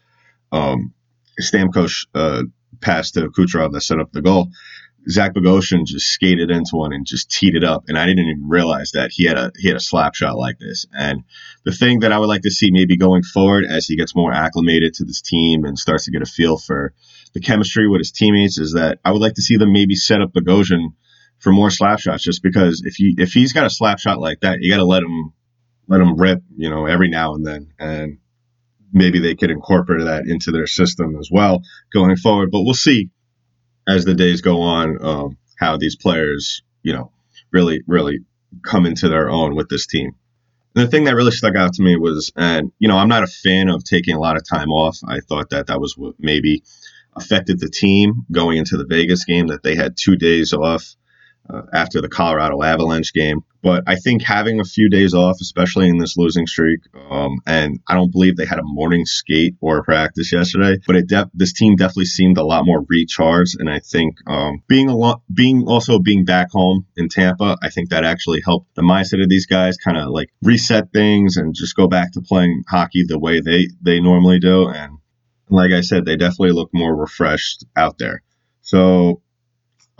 um, 0.52 0.92
Stamkos 1.40 2.06
uh, 2.14 2.42
pass 2.80 3.12
to 3.12 3.28
Kucherov 3.30 3.72
that 3.72 3.82
set 3.82 4.00
up 4.00 4.12
the 4.12 4.22
goal. 4.22 4.48
Zach 5.08 5.32
Bogosian 5.32 5.86
just 5.86 6.06
skated 6.06 6.50
into 6.50 6.76
one 6.76 6.92
and 6.92 7.06
just 7.06 7.30
teed 7.30 7.54
it 7.54 7.64
up, 7.64 7.84
and 7.88 7.98
I 7.98 8.06
didn't 8.06 8.26
even 8.26 8.48
realize 8.48 8.92
that 8.92 9.10
he 9.12 9.24
had 9.24 9.38
a 9.38 9.50
he 9.56 9.68
had 9.68 9.76
a 9.76 9.80
slap 9.80 10.14
shot 10.14 10.36
like 10.36 10.58
this. 10.58 10.86
And 10.92 11.24
the 11.64 11.72
thing 11.72 12.00
that 12.00 12.12
I 12.12 12.18
would 12.18 12.28
like 12.28 12.42
to 12.42 12.50
see 12.50 12.70
maybe 12.70 12.96
going 12.96 13.22
forward 13.22 13.64
as 13.64 13.86
he 13.86 13.96
gets 13.96 14.14
more 14.14 14.32
acclimated 14.32 14.94
to 14.94 15.04
this 15.04 15.22
team 15.22 15.64
and 15.64 15.78
starts 15.78 16.04
to 16.04 16.10
get 16.10 16.22
a 16.22 16.26
feel 16.26 16.58
for 16.58 16.92
the 17.32 17.40
chemistry 17.40 17.88
with 17.88 18.00
his 18.00 18.12
teammates 18.12 18.58
is 18.58 18.74
that 18.74 18.98
I 19.04 19.12
would 19.12 19.22
like 19.22 19.34
to 19.34 19.42
see 19.42 19.56
them 19.56 19.72
maybe 19.72 19.94
set 19.94 20.20
up 20.20 20.32
Bogosian 20.32 20.94
for 21.38 21.52
more 21.52 21.70
slap 21.70 22.00
shots, 22.00 22.22
just 22.22 22.42
because 22.42 22.82
if 22.84 22.98
you 23.00 23.14
if 23.18 23.32
he's 23.32 23.52
got 23.52 23.66
a 23.66 23.70
slap 23.70 23.98
shot 23.98 24.20
like 24.20 24.40
that, 24.40 24.58
you 24.60 24.70
got 24.70 24.78
to 24.78 24.84
let 24.84 25.02
him 25.02 25.32
let 25.88 25.98
them 25.98 26.16
rip, 26.16 26.42
you 26.56 26.68
know, 26.70 26.86
every 26.86 27.08
now 27.08 27.34
and 27.34 27.46
then, 27.46 27.72
and 27.78 28.18
maybe 28.92 29.18
they 29.18 29.34
could 29.34 29.50
incorporate 29.50 30.04
that 30.04 30.26
into 30.26 30.50
their 30.50 30.66
system 30.66 31.16
as 31.18 31.30
well 31.32 31.62
going 31.92 32.16
forward. 32.16 32.50
But 32.52 32.62
we'll 32.62 32.74
see 32.74 33.10
as 33.90 34.04
the 34.04 34.14
days 34.14 34.40
go 34.40 34.62
on 34.62 35.04
um, 35.04 35.38
how 35.58 35.76
these 35.76 35.96
players, 35.96 36.62
you 36.82 36.92
know, 36.92 37.10
really, 37.50 37.82
really 37.86 38.20
come 38.62 38.86
into 38.86 39.08
their 39.08 39.28
own 39.28 39.56
with 39.56 39.68
this 39.68 39.86
team. 39.86 40.14
And 40.74 40.86
the 40.86 40.90
thing 40.90 41.04
that 41.04 41.16
really 41.16 41.32
stuck 41.32 41.56
out 41.56 41.72
to 41.74 41.82
me 41.82 41.96
was, 41.96 42.32
and 42.36 42.70
you 42.78 42.88
know, 42.88 42.96
I'm 42.96 43.08
not 43.08 43.24
a 43.24 43.26
fan 43.26 43.68
of 43.68 43.82
taking 43.82 44.14
a 44.14 44.20
lot 44.20 44.36
of 44.36 44.48
time 44.48 44.70
off. 44.70 44.98
I 45.06 45.18
thought 45.20 45.50
that 45.50 45.66
that 45.66 45.80
was 45.80 45.96
what 45.96 46.14
maybe 46.18 46.62
affected 47.16 47.58
the 47.58 47.68
team 47.68 48.24
going 48.30 48.58
into 48.58 48.76
the 48.76 48.86
Vegas 48.86 49.24
game 49.24 49.48
that 49.48 49.64
they 49.64 49.74
had 49.74 49.96
two 49.96 50.14
days 50.14 50.52
off 50.52 50.94
uh, 51.52 51.62
after 51.72 52.00
the 52.00 52.08
Colorado 52.08 52.62
Avalanche 52.62 53.12
game. 53.12 53.42
But 53.62 53.84
I 53.86 53.96
think 53.96 54.22
having 54.22 54.58
a 54.58 54.64
few 54.64 54.88
days 54.88 55.12
off, 55.12 55.36
especially 55.40 55.88
in 55.88 55.98
this 55.98 56.16
losing 56.16 56.46
streak, 56.46 56.80
um, 57.10 57.40
and 57.46 57.80
I 57.86 57.94
don't 57.94 58.10
believe 58.10 58.36
they 58.36 58.46
had 58.46 58.58
a 58.58 58.64
morning 58.64 59.04
skate 59.04 59.54
or 59.60 59.82
practice 59.82 60.32
yesterday, 60.32 60.78
but 60.86 60.96
it 60.96 61.08
def- 61.08 61.28
this 61.34 61.52
team 61.52 61.76
definitely 61.76 62.06
seemed 62.06 62.38
a 62.38 62.44
lot 62.44 62.64
more 62.64 62.84
recharged. 62.88 63.60
And 63.60 63.68
I 63.68 63.80
think 63.80 64.16
um, 64.26 64.62
being 64.66 64.88
a 64.88 64.96
lot, 64.96 65.20
being 65.32 65.64
also 65.66 65.98
being 65.98 66.24
back 66.24 66.50
home 66.50 66.86
in 66.96 67.08
Tampa, 67.08 67.58
I 67.62 67.68
think 67.68 67.90
that 67.90 68.04
actually 68.04 68.40
helped 68.42 68.74
the 68.76 68.82
mindset 68.82 69.22
of 69.22 69.28
these 69.28 69.46
guys 69.46 69.76
kind 69.76 69.98
of 69.98 70.08
like 70.08 70.30
reset 70.42 70.92
things 70.92 71.36
and 71.36 71.54
just 71.54 71.76
go 71.76 71.86
back 71.86 72.12
to 72.12 72.22
playing 72.22 72.64
hockey 72.66 73.04
the 73.06 73.18
way 73.18 73.40
they 73.40 73.68
they 73.82 74.00
normally 74.00 74.38
do. 74.38 74.68
And 74.68 74.98
like 75.50 75.72
I 75.72 75.82
said, 75.82 76.06
they 76.06 76.16
definitely 76.16 76.52
look 76.52 76.70
more 76.72 76.94
refreshed 76.94 77.64
out 77.76 77.98
there. 77.98 78.22
So 78.62 79.20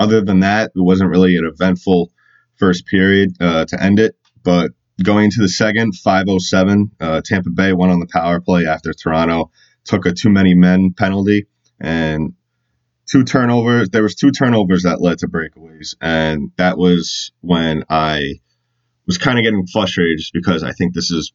other 0.00 0.22
than 0.22 0.40
that, 0.40 0.72
it 0.74 0.80
wasn't 0.80 1.10
really 1.10 1.36
an 1.36 1.44
eventful 1.44 2.10
first 2.56 2.86
period 2.86 3.36
uh, 3.40 3.66
to 3.66 3.80
end 3.80 4.00
it. 4.00 4.16
But 4.42 4.72
going 5.02 5.26
into 5.26 5.42
the 5.42 5.48
second, 5.48 5.94
507, 5.94 6.90
uh, 6.98 7.20
Tampa 7.24 7.50
Bay 7.50 7.72
won 7.72 7.90
on 7.90 8.00
the 8.00 8.06
power 8.06 8.40
play 8.40 8.66
after 8.66 8.92
Toronto 8.92 9.50
took 9.84 10.06
a 10.06 10.12
too 10.12 10.30
many 10.30 10.54
men 10.54 10.94
penalty 10.96 11.46
and 11.78 12.34
two 13.10 13.24
turnovers. 13.24 13.90
There 13.90 14.02
was 14.02 14.14
two 14.14 14.30
turnovers 14.30 14.84
that 14.84 15.00
led 15.00 15.18
to 15.18 15.28
breakaways, 15.28 15.94
and 16.00 16.50
that 16.56 16.78
was 16.78 17.32
when 17.40 17.84
I 17.88 18.40
was 19.06 19.18
kind 19.18 19.38
of 19.38 19.44
getting 19.44 19.66
frustrated 19.66 20.18
just 20.18 20.32
because 20.32 20.62
I 20.62 20.72
think 20.72 20.94
this 20.94 21.10
is 21.10 21.32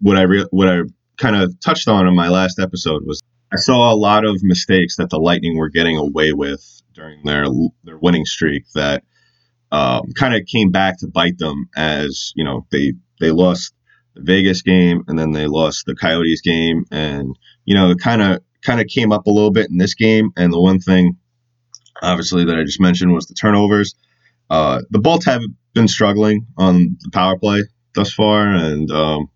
what 0.00 0.16
I 0.16 0.22
re- 0.22 0.48
what 0.50 0.68
I 0.68 0.80
kind 1.18 1.36
of 1.36 1.58
touched 1.60 1.88
on 1.88 2.06
in 2.06 2.14
my 2.14 2.28
last 2.28 2.58
episode 2.58 3.02
was 3.04 3.20
I 3.52 3.56
saw 3.56 3.92
a 3.92 3.96
lot 3.96 4.24
of 4.24 4.42
mistakes 4.42 4.96
that 4.96 5.10
the 5.10 5.18
Lightning 5.18 5.56
were 5.56 5.70
getting 5.70 5.96
away 5.96 6.32
with 6.32 6.75
during 6.96 7.22
their 7.24 7.44
their 7.84 7.98
winning 7.98 8.24
streak 8.24 8.64
that 8.74 9.04
um, 9.70 10.12
kind 10.18 10.34
of 10.34 10.42
came 10.46 10.70
back 10.70 10.98
to 10.98 11.06
bite 11.06 11.38
them 11.38 11.68
as 11.76 12.32
you 12.34 12.44
know 12.44 12.66
they 12.72 12.94
they 13.20 13.30
lost 13.30 13.74
the 14.14 14.22
Vegas 14.22 14.62
game 14.62 15.04
and 15.06 15.18
then 15.18 15.32
they 15.32 15.46
lost 15.46 15.84
the 15.86 15.94
Coyotes 15.94 16.40
game 16.40 16.84
and 16.90 17.36
you 17.64 17.74
know 17.74 17.90
it 17.90 17.98
kind 18.00 18.22
of 18.22 18.40
kind 18.62 18.80
of 18.80 18.86
came 18.86 19.12
up 19.12 19.26
a 19.26 19.30
little 19.30 19.50
bit 19.50 19.70
in 19.70 19.76
this 19.76 19.94
game 19.94 20.30
and 20.36 20.52
the 20.52 20.60
one 20.60 20.80
thing 20.80 21.18
obviously 22.02 22.44
that 22.44 22.58
I 22.58 22.64
just 22.64 22.80
mentioned 22.80 23.12
was 23.12 23.26
the 23.26 23.34
turnovers. 23.34 23.94
Uh, 24.48 24.80
the 24.90 24.98
Bolts 24.98 25.26
have 25.26 25.42
been 25.74 25.88
struggling 25.88 26.46
on 26.56 26.96
the 27.00 27.10
power 27.10 27.38
play 27.38 27.62
thus 27.94 28.12
far 28.12 28.48
and 28.48 28.90
um, 28.90 29.28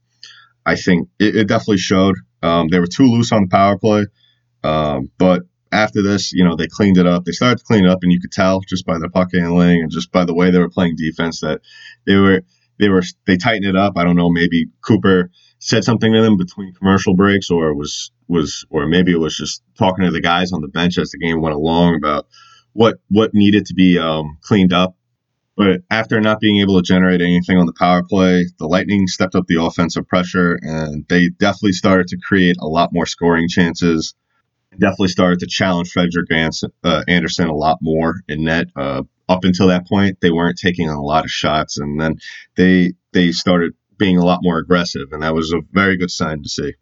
I 0.64 0.76
think 0.76 1.08
it, 1.18 1.36
it 1.36 1.48
definitely 1.48 1.78
showed. 1.78 2.16
Um, 2.42 2.68
they 2.68 2.80
were 2.80 2.86
too 2.86 3.04
loose 3.04 3.32
on 3.32 3.42
the 3.42 3.48
power 3.48 3.76
play, 3.76 4.06
um, 4.62 5.10
but 5.18 5.42
after 5.72 6.02
this, 6.02 6.32
you 6.32 6.44
know, 6.44 6.56
they 6.56 6.66
cleaned 6.66 6.98
it 6.98 7.06
up. 7.06 7.24
They 7.24 7.32
started 7.32 7.58
to 7.58 7.64
clean 7.64 7.84
it 7.84 7.90
up, 7.90 8.00
and 8.02 8.12
you 8.12 8.20
could 8.20 8.32
tell 8.32 8.60
just 8.60 8.86
by 8.86 8.98
their 8.98 9.10
puck 9.10 9.30
handling 9.32 9.82
and 9.82 9.90
just 9.90 10.10
by 10.10 10.24
the 10.24 10.34
way 10.34 10.50
they 10.50 10.58
were 10.58 10.70
playing 10.70 10.96
defense 10.96 11.40
that 11.40 11.60
they 12.06 12.16
were 12.16 12.42
they 12.78 12.88
were 12.88 13.02
they 13.26 13.36
tightened 13.36 13.66
it 13.66 13.76
up. 13.76 13.94
I 13.96 14.04
don't 14.04 14.16
know, 14.16 14.30
maybe 14.30 14.66
Cooper 14.80 15.30
said 15.58 15.84
something 15.84 16.12
to 16.12 16.22
them 16.22 16.36
between 16.36 16.74
commercial 16.74 17.14
breaks, 17.14 17.50
or 17.50 17.74
was 17.74 18.10
was 18.26 18.64
or 18.70 18.86
maybe 18.86 19.12
it 19.12 19.20
was 19.20 19.36
just 19.36 19.62
talking 19.78 20.04
to 20.04 20.10
the 20.10 20.20
guys 20.20 20.52
on 20.52 20.60
the 20.60 20.68
bench 20.68 20.98
as 20.98 21.10
the 21.10 21.18
game 21.18 21.40
went 21.40 21.54
along 21.54 21.96
about 21.96 22.26
what 22.72 22.98
what 23.08 23.34
needed 23.34 23.66
to 23.66 23.74
be 23.74 23.98
um, 23.98 24.38
cleaned 24.42 24.72
up. 24.72 24.96
But 25.56 25.82
after 25.90 26.20
not 26.20 26.40
being 26.40 26.60
able 26.60 26.76
to 26.76 26.82
generate 26.82 27.20
anything 27.20 27.58
on 27.58 27.66
the 27.66 27.74
power 27.74 28.02
play, 28.02 28.46
the 28.58 28.66
Lightning 28.66 29.06
stepped 29.06 29.34
up 29.34 29.44
the 29.46 29.62
offensive 29.62 30.08
pressure, 30.08 30.58
and 30.62 31.04
they 31.08 31.28
definitely 31.28 31.72
started 31.72 32.08
to 32.08 32.18
create 32.18 32.56
a 32.60 32.66
lot 32.66 32.92
more 32.92 33.04
scoring 33.04 33.46
chances 33.48 34.14
definitely 34.80 35.08
started 35.08 35.40
to 35.40 35.46
challenge 35.46 35.90
Frederik 35.90 36.28
uh, 36.30 37.04
Andersen 37.06 37.48
a 37.48 37.54
lot 37.54 37.78
more 37.80 38.14
in 38.28 38.44
net. 38.44 38.66
Uh, 38.74 39.02
up 39.28 39.44
until 39.44 39.68
that 39.68 39.86
point, 39.86 40.18
they 40.20 40.30
weren't 40.30 40.58
taking 40.58 40.88
a 40.88 41.00
lot 41.00 41.24
of 41.24 41.30
shots, 41.30 41.78
and 41.78 42.00
then 42.00 42.16
they 42.56 42.94
they 43.12 43.30
started 43.30 43.72
being 43.96 44.16
a 44.16 44.24
lot 44.24 44.40
more 44.42 44.58
aggressive, 44.58 45.12
and 45.12 45.22
that 45.22 45.34
was 45.34 45.52
a 45.52 45.60
very 45.72 45.96
good 45.96 46.10
sign 46.10 46.42
to 46.42 46.48
see. 46.48 46.72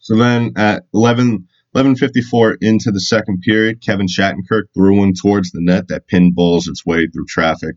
So 0.00 0.16
then 0.16 0.52
at 0.56 0.82
11, 0.92 1.48
11.54 1.74 2.56
into 2.60 2.90
the 2.90 3.00
second 3.00 3.40
period, 3.40 3.80
Kevin 3.80 4.08
Shattenkirk 4.08 4.64
threw 4.74 4.98
one 4.98 5.14
towards 5.14 5.52
the 5.52 5.62
net 5.62 5.88
that 5.88 6.08
pinballs 6.08 6.68
its 6.68 6.84
way 6.84 7.06
through 7.06 7.26
traffic 7.26 7.76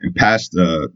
and 0.00 0.14
past 0.14 0.56
uh, 0.58 0.88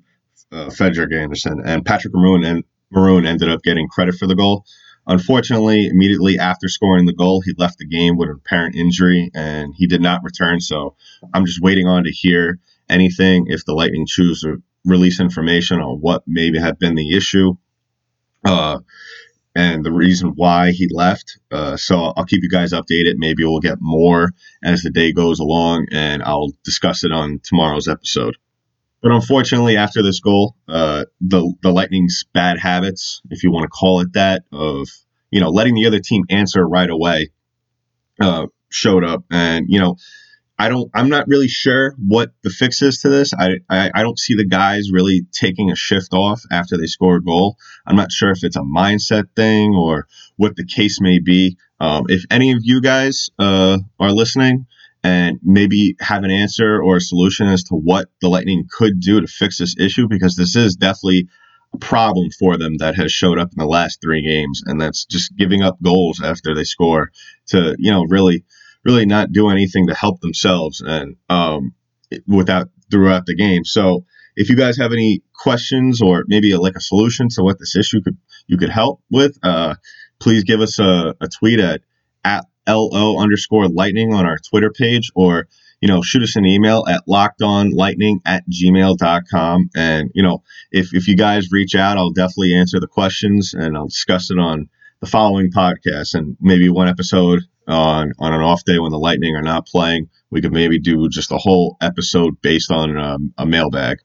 uh, 0.51 0.71
Frederik 0.71 1.13
Andersen. 1.13 1.63
And 1.65 1.85
Patrick 1.85 2.15
Maroon, 2.15 2.45
and 2.45 2.65
Maroon 2.91 3.27
ended 3.27 3.51
up 3.51 3.63
getting 3.63 3.89
credit 3.89 4.17
for 4.17 4.27
the 4.27 4.35
goal. 4.35 4.65
Unfortunately, 5.07 5.87
immediately 5.87 6.39
after 6.39 6.69
scoring 6.69 7.07
the 7.07 7.15
goal, 7.15 7.41
he 7.41 7.53
left 7.57 7.79
the 7.79 7.87
game 7.87 8.17
with 8.17 8.29
an 8.29 8.37
apparent 8.37 8.77
injury 8.77 9.31
and 9.35 9.75
he 9.77 9.87
did 9.87 10.01
not 10.01 10.23
return. 10.23 10.61
So 10.61 10.97
I'm 11.35 11.47
just 11.47 11.61
waiting 11.61 11.87
on 11.87 12.05
to 12.05 12.11
hear 12.11 12.59
anything 12.89 13.47
if 13.49 13.65
the 13.65 13.75
Lightning 13.75 14.07
choose 14.07 14.43
to 14.43 14.63
release 14.85 15.21
information 15.21 15.81
on 15.81 15.99
what 15.99 16.23
maybe 16.27 16.59
had 16.59 16.79
been 16.79 16.95
the 16.95 17.17
issue. 17.17 17.55
Uh, 18.45 18.81
and 19.55 19.85
the 19.85 19.93
reason 19.93 20.33
why 20.37 20.71
he 20.71 20.89
left. 20.91 21.39
Uh, 21.51 21.77
so 21.77 22.13
I'll 22.17 22.25
keep 22.25 22.43
you 22.43 22.49
guys 22.49 22.73
updated. 22.73 23.15
Maybe 23.17 23.45
we'll 23.45 23.61
get 23.61 23.79
more 23.81 24.31
as 24.63 24.83
the 24.83 24.91
day 24.91 25.13
goes 25.13 25.41
along, 25.41 25.87
and 25.91 26.23
I'll 26.23 26.53
discuss 26.65 27.05
it 27.05 27.13
on 27.13 27.41
tomorrow's 27.43 27.89
episode. 27.89 28.37
But 29.03 29.13
unfortunately, 29.13 29.77
after 29.77 30.03
this 30.03 30.21
goal, 30.21 30.57
uh, 30.69 31.05
the 31.21 31.55
the 31.63 31.71
Lightning's 31.71 32.25
bad 32.35 32.59
habits, 32.59 33.23
if 33.31 33.43
you 33.43 33.51
want 33.51 33.65
to 33.65 33.69
call 33.69 34.01
it 34.01 34.13
that, 34.13 34.43
of 34.53 34.89
you 35.31 35.41
know 35.41 35.49
letting 35.49 35.75
the 35.75 35.87
other 35.87 36.01
team 36.01 36.25
answer 36.29 36.67
right 36.67 36.91
away, 36.91 37.31
uh, 38.21 38.47
showed 38.69 39.05
up, 39.05 39.25
and 39.31 39.67
you 39.69 39.81
know 39.81 39.97
I 40.61 40.69
don't. 40.69 40.91
I'm 40.93 41.09
not 41.09 41.27
really 41.27 41.49
sure 41.49 41.95
what 41.97 42.33
the 42.43 42.51
fix 42.51 42.83
is 42.83 43.01
to 43.01 43.09
this. 43.09 43.33
I, 43.33 43.61
I, 43.71 43.91
I 43.95 44.03
don't 44.03 44.19
see 44.19 44.35
the 44.35 44.45
guys 44.45 44.91
really 44.93 45.23
taking 45.33 45.71
a 45.71 45.77
shift 45.77 46.13
off 46.13 46.43
after 46.53 46.77
they 46.77 46.85
score 46.85 47.17
a 47.17 47.25
goal. 47.25 47.57
I'm 47.87 47.97
not 47.97 48.13
sure 48.13 48.31
if 48.31 48.45
it's 48.45 48.57
a 48.57 48.61
mindset 48.61 49.25
thing 49.35 49.75
or 49.75 50.07
what 50.37 50.57
the 50.57 50.67
case 50.67 51.01
may 51.01 51.19
be. 51.19 51.57
Um, 51.81 52.05
if 52.09 52.25
any 52.31 52.53
of 52.53 52.59
you 52.61 52.83
guys 52.83 53.31
uh, 53.39 53.79
are 53.99 54.13
listening 54.13 54.67
and 55.03 55.39
maybe 55.43 55.97
have 56.01 56.25
an 56.25 56.31
answer 56.31 56.81
or 56.81 56.97
a 56.97 57.01
solution 57.01 57.47
as 57.47 57.65
to 57.65 57.75
what 57.75 58.09
the 58.21 58.29
Lightning 58.29 58.67
could 58.71 59.01
do 59.01 59.21
to 59.21 59.27
fix 59.27 59.59
this 59.59 59.77
issue, 59.79 60.09
because 60.09 60.37
this 60.37 60.57
is 60.57 60.77
definitely 60.77 61.29
a 61.73 61.79
problem 61.79 62.29
for 62.39 62.59
them 62.59 62.77
that 62.79 62.97
has 62.97 63.13
showed 63.13 63.39
up 63.39 63.49
in 63.53 63.59
the 63.59 63.67
last 63.67 64.01
three 64.01 64.23
games, 64.23 64.63
and 64.67 64.81
that's 64.81 65.05
just 65.05 65.37
giving 65.37 65.63
up 65.63 65.81
goals 65.83 66.21
after 66.23 66.55
they 66.55 66.65
score 66.65 67.11
to 67.49 67.77
you 67.79 67.91
know 67.91 68.05
really 68.09 68.45
really 68.85 69.07
not 69.07 69.33
do 69.33 69.49
anything 69.51 69.87
to 69.87 69.95
help 69.95 70.21
themselves 70.21 70.81
and 70.81 71.17
um, 71.29 71.75
without 72.27 72.69
throughout 72.91 73.27
the 73.27 73.37
game. 73.37 73.65
So 73.65 74.05
if 74.37 74.49
you 74.49 74.57
guys 74.57 74.79
have 74.79 74.93
any 74.93 75.23
questions 75.35 76.01
or 76.03 76.25
maybe 76.27 76.53
a, 76.53 76.61
like 76.61 76.77
a 76.77 76.81
solution 76.81 77.29
to 77.31 77.43
what 77.43 77.59
this 77.59 77.77
issue 77.77 78.01
could 78.03 78.17
you 78.47 78.59
could 78.59 78.71
help 78.71 79.01
with, 79.11 79.39
uh, 79.43 79.75
please 80.19 80.45
give 80.45 80.61
us 80.61 80.79
a, 80.79 81.15
a 81.21 81.29
tweet 81.29 81.61
at 81.61 81.83
at 82.25 82.47
lo 82.75 83.19
underscore 83.19 83.69
lightning 83.69 84.13
on 84.13 84.27
our 84.27 84.39
Twitter 84.39 84.71
page 84.71 85.11
or 85.15 85.49
you 85.81 85.89
know 85.89 86.03
shoot 86.03 86.23
us 86.23 86.37
an 86.37 86.47
email 86.47 86.85
at 86.89 87.03
lockedonlightning 87.09 88.19
at 88.27 88.45
gmail.com 88.49 89.71
and 89.75 90.11
you 90.15 90.23
know 90.23 90.43
if, 90.71 90.95
if 90.95 91.09
you 91.09 91.17
guys 91.17 91.51
reach 91.51 91.75
out 91.75 91.97
i'll 91.97 92.11
definitely 92.11 92.55
answer 92.55 92.79
the 92.79 92.87
questions 92.87 93.55
and 93.55 93.79
i'll 93.79 93.87
discuss 93.87 94.31
it 94.31 94.39
on 94.39 94.69
the 95.01 95.07
following 95.07 95.51
podcast 95.51 96.15
and 96.15 96.37
maybe 96.41 96.69
one 96.69 96.87
episode 96.87 97.41
on 97.67 98.13
on 98.19 98.35
an 98.35 98.41
off 98.41 98.65
day 98.65 98.79
when 98.79 98.93
the 98.93 98.99
Lightning 98.99 99.35
are 99.35 99.43
not 99.43 99.67
playing. 99.67 100.09
We 100.31 100.41
could 100.43 100.53
maybe 100.53 100.79
do 100.79 101.09
just 101.09 101.33
a 101.33 101.39
whole 101.39 101.77
episode 101.81 102.41
based 102.43 102.71
on 102.71 102.97
um, 102.97 103.33
a 103.39 103.47
mailbag. 103.47 103.99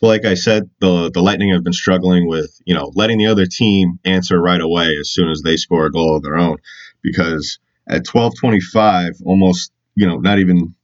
Like 0.00 0.24
I 0.24 0.34
said, 0.34 0.70
the 0.80 1.10
the 1.10 1.22
Lightning 1.22 1.52
have 1.52 1.64
been 1.64 1.72
struggling 1.72 2.28
with 2.28 2.60
you 2.64 2.74
know 2.74 2.92
letting 2.94 3.18
the 3.18 3.26
other 3.26 3.46
team 3.46 3.98
answer 4.04 4.40
right 4.40 4.60
away 4.60 4.96
as 5.00 5.10
soon 5.10 5.28
as 5.30 5.42
they 5.42 5.56
score 5.56 5.86
a 5.86 5.92
goal 5.92 6.16
of 6.16 6.22
their 6.22 6.38
own, 6.38 6.58
because 7.02 7.58
at 7.88 8.04
12:25, 8.04 9.22
almost 9.24 9.72
you 9.94 10.06
know 10.06 10.18
not 10.18 10.38
even 10.38 10.74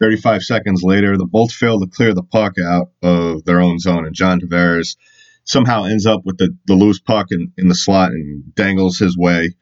35 0.00 0.42
seconds 0.42 0.82
later, 0.82 1.16
the 1.16 1.26
Bolts 1.26 1.54
fail 1.54 1.80
to 1.80 1.86
clear 1.86 2.14
the 2.14 2.22
puck 2.22 2.54
out 2.58 2.90
of 3.02 3.44
their 3.44 3.60
own 3.60 3.78
zone, 3.78 4.06
and 4.06 4.14
John 4.14 4.40
Tavares 4.40 4.96
somehow 5.44 5.84
ends 5.84 6.06
up 6.06 6.22
with 6.24 6.36
the, 6.36 6.54
the 6.66 6.74
loose 6.74 7.00
puck 7.00 7.28
in, 7.30 7.52
in 7.56 7.68
the 7.68 7.74
slot 7.74 8.12
and 8.12 8.54
dangles 8.54 8.98
his 8.98 9.16
way 9.16 9.54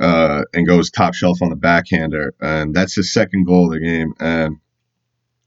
uh, 0.00 0.42
and 0.54 0.66
goes 0.66 0.90
top 0.90 1.14
shelf 1.14 1.42
on 1.42 1.50
the 1.50 1.56
backhander, 1.56 2.34
and 2.40 2.74
that's 2.74 2.96
his 2.96 3.12
second 3.12 3.46
goal 3.46 3.66
of 3.66 3.72
the 3.72 3.80
game. 3.80 4.14
And 4.18 4.56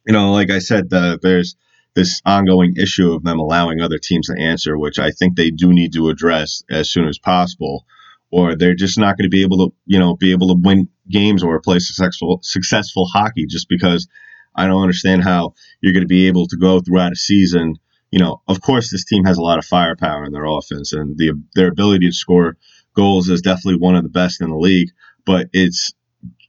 you 0.06 0.13
know, 0.13 0.32
like 0.32 0.51
I 0.51 0.60
said, 0.60 0.89
the, 0.89 1.20
there's 1.22 1.56
this 1.94 2.22
ongoing 2.25 2.75
issue 2.77 3.12
of 3.12 3.24
them 3.24 3.39
allowing 3.39 3.82
other 3.82 3.98
teams 3.98 4.27
to 4.27 4.39
answer, 4.39 4.77
which 4.77 5.00
I 5.00 5.12
think 5.12 5.36
they 5.36 5.50
do 5.50 5.74
need 5.74 5.94
to 5.94 6.10
address 6.10 6.63
as 6.70 6.92
soon 6.92 7.08
as 7.08 7.18
possible, 7.18 7.86
or 8.31 8.55
they're 8.55 8.75
just 8.75 9.00
not 9.00 9.17
going 9.17 9.29
to 9.29 9.36
be 9.36 9.41
able 9.41 9.69
to, 9.69 9.75
you 9.86 10.00
know, 10.00 10.15
be 10.15 10.31
able 10.31 10.48
to 10.50 10.60
win 10.62 10.89
games 11.10 11.43
or 11.43 11.60
play 11.62 11.79
successful 11.79 12.39
successful 12.43 13.07
hockey 13.07 13.46
just 13.46 13.69
because 13.69 14.07
I 14.55 14.67
don't 14.67 14.81
understand 14.81 15.24
how 15.24 15.53
you're 15.81 15.93
going 15.93 16.03
to 16.03 16.07
be 16.07 16.27
able 16.27 16.48
to 16.48 16.57
go 16.57 16.79
throughout 16.79 17.12
a 17.12 17.15
season. 17.15 17.75
You 18.12 18.19
know, 18.19 18.41
of 18.48 18.62
course, 18.62 18.91
this 18.91 19.05
team 19.05 19.25
has 19.25 19.38
a 19.38 19.41
lot 19.43 19.60
of 19.60 19.65
firepower 19.65 20.25
in 20.25 20.31
their 20.31 20.46
offense 20.46 20.93
and 20.93 21.17
the 21.17 21.34
their 21.55 21.69
ability 21.69 22.07
to 22.07 22.13
score 22.13 22.57
goals 22.96 23.29
is 23.29 23.41
definitely 23.41 23.79
one 23.79 23.96
of 23.96 24.03
the 24.03 24.10
best 24.10 24.41
in 24.41 24.50
the 24.50 24.57
league, 24.57 24.89
but 25.25 25.48
it's 25.53 25.93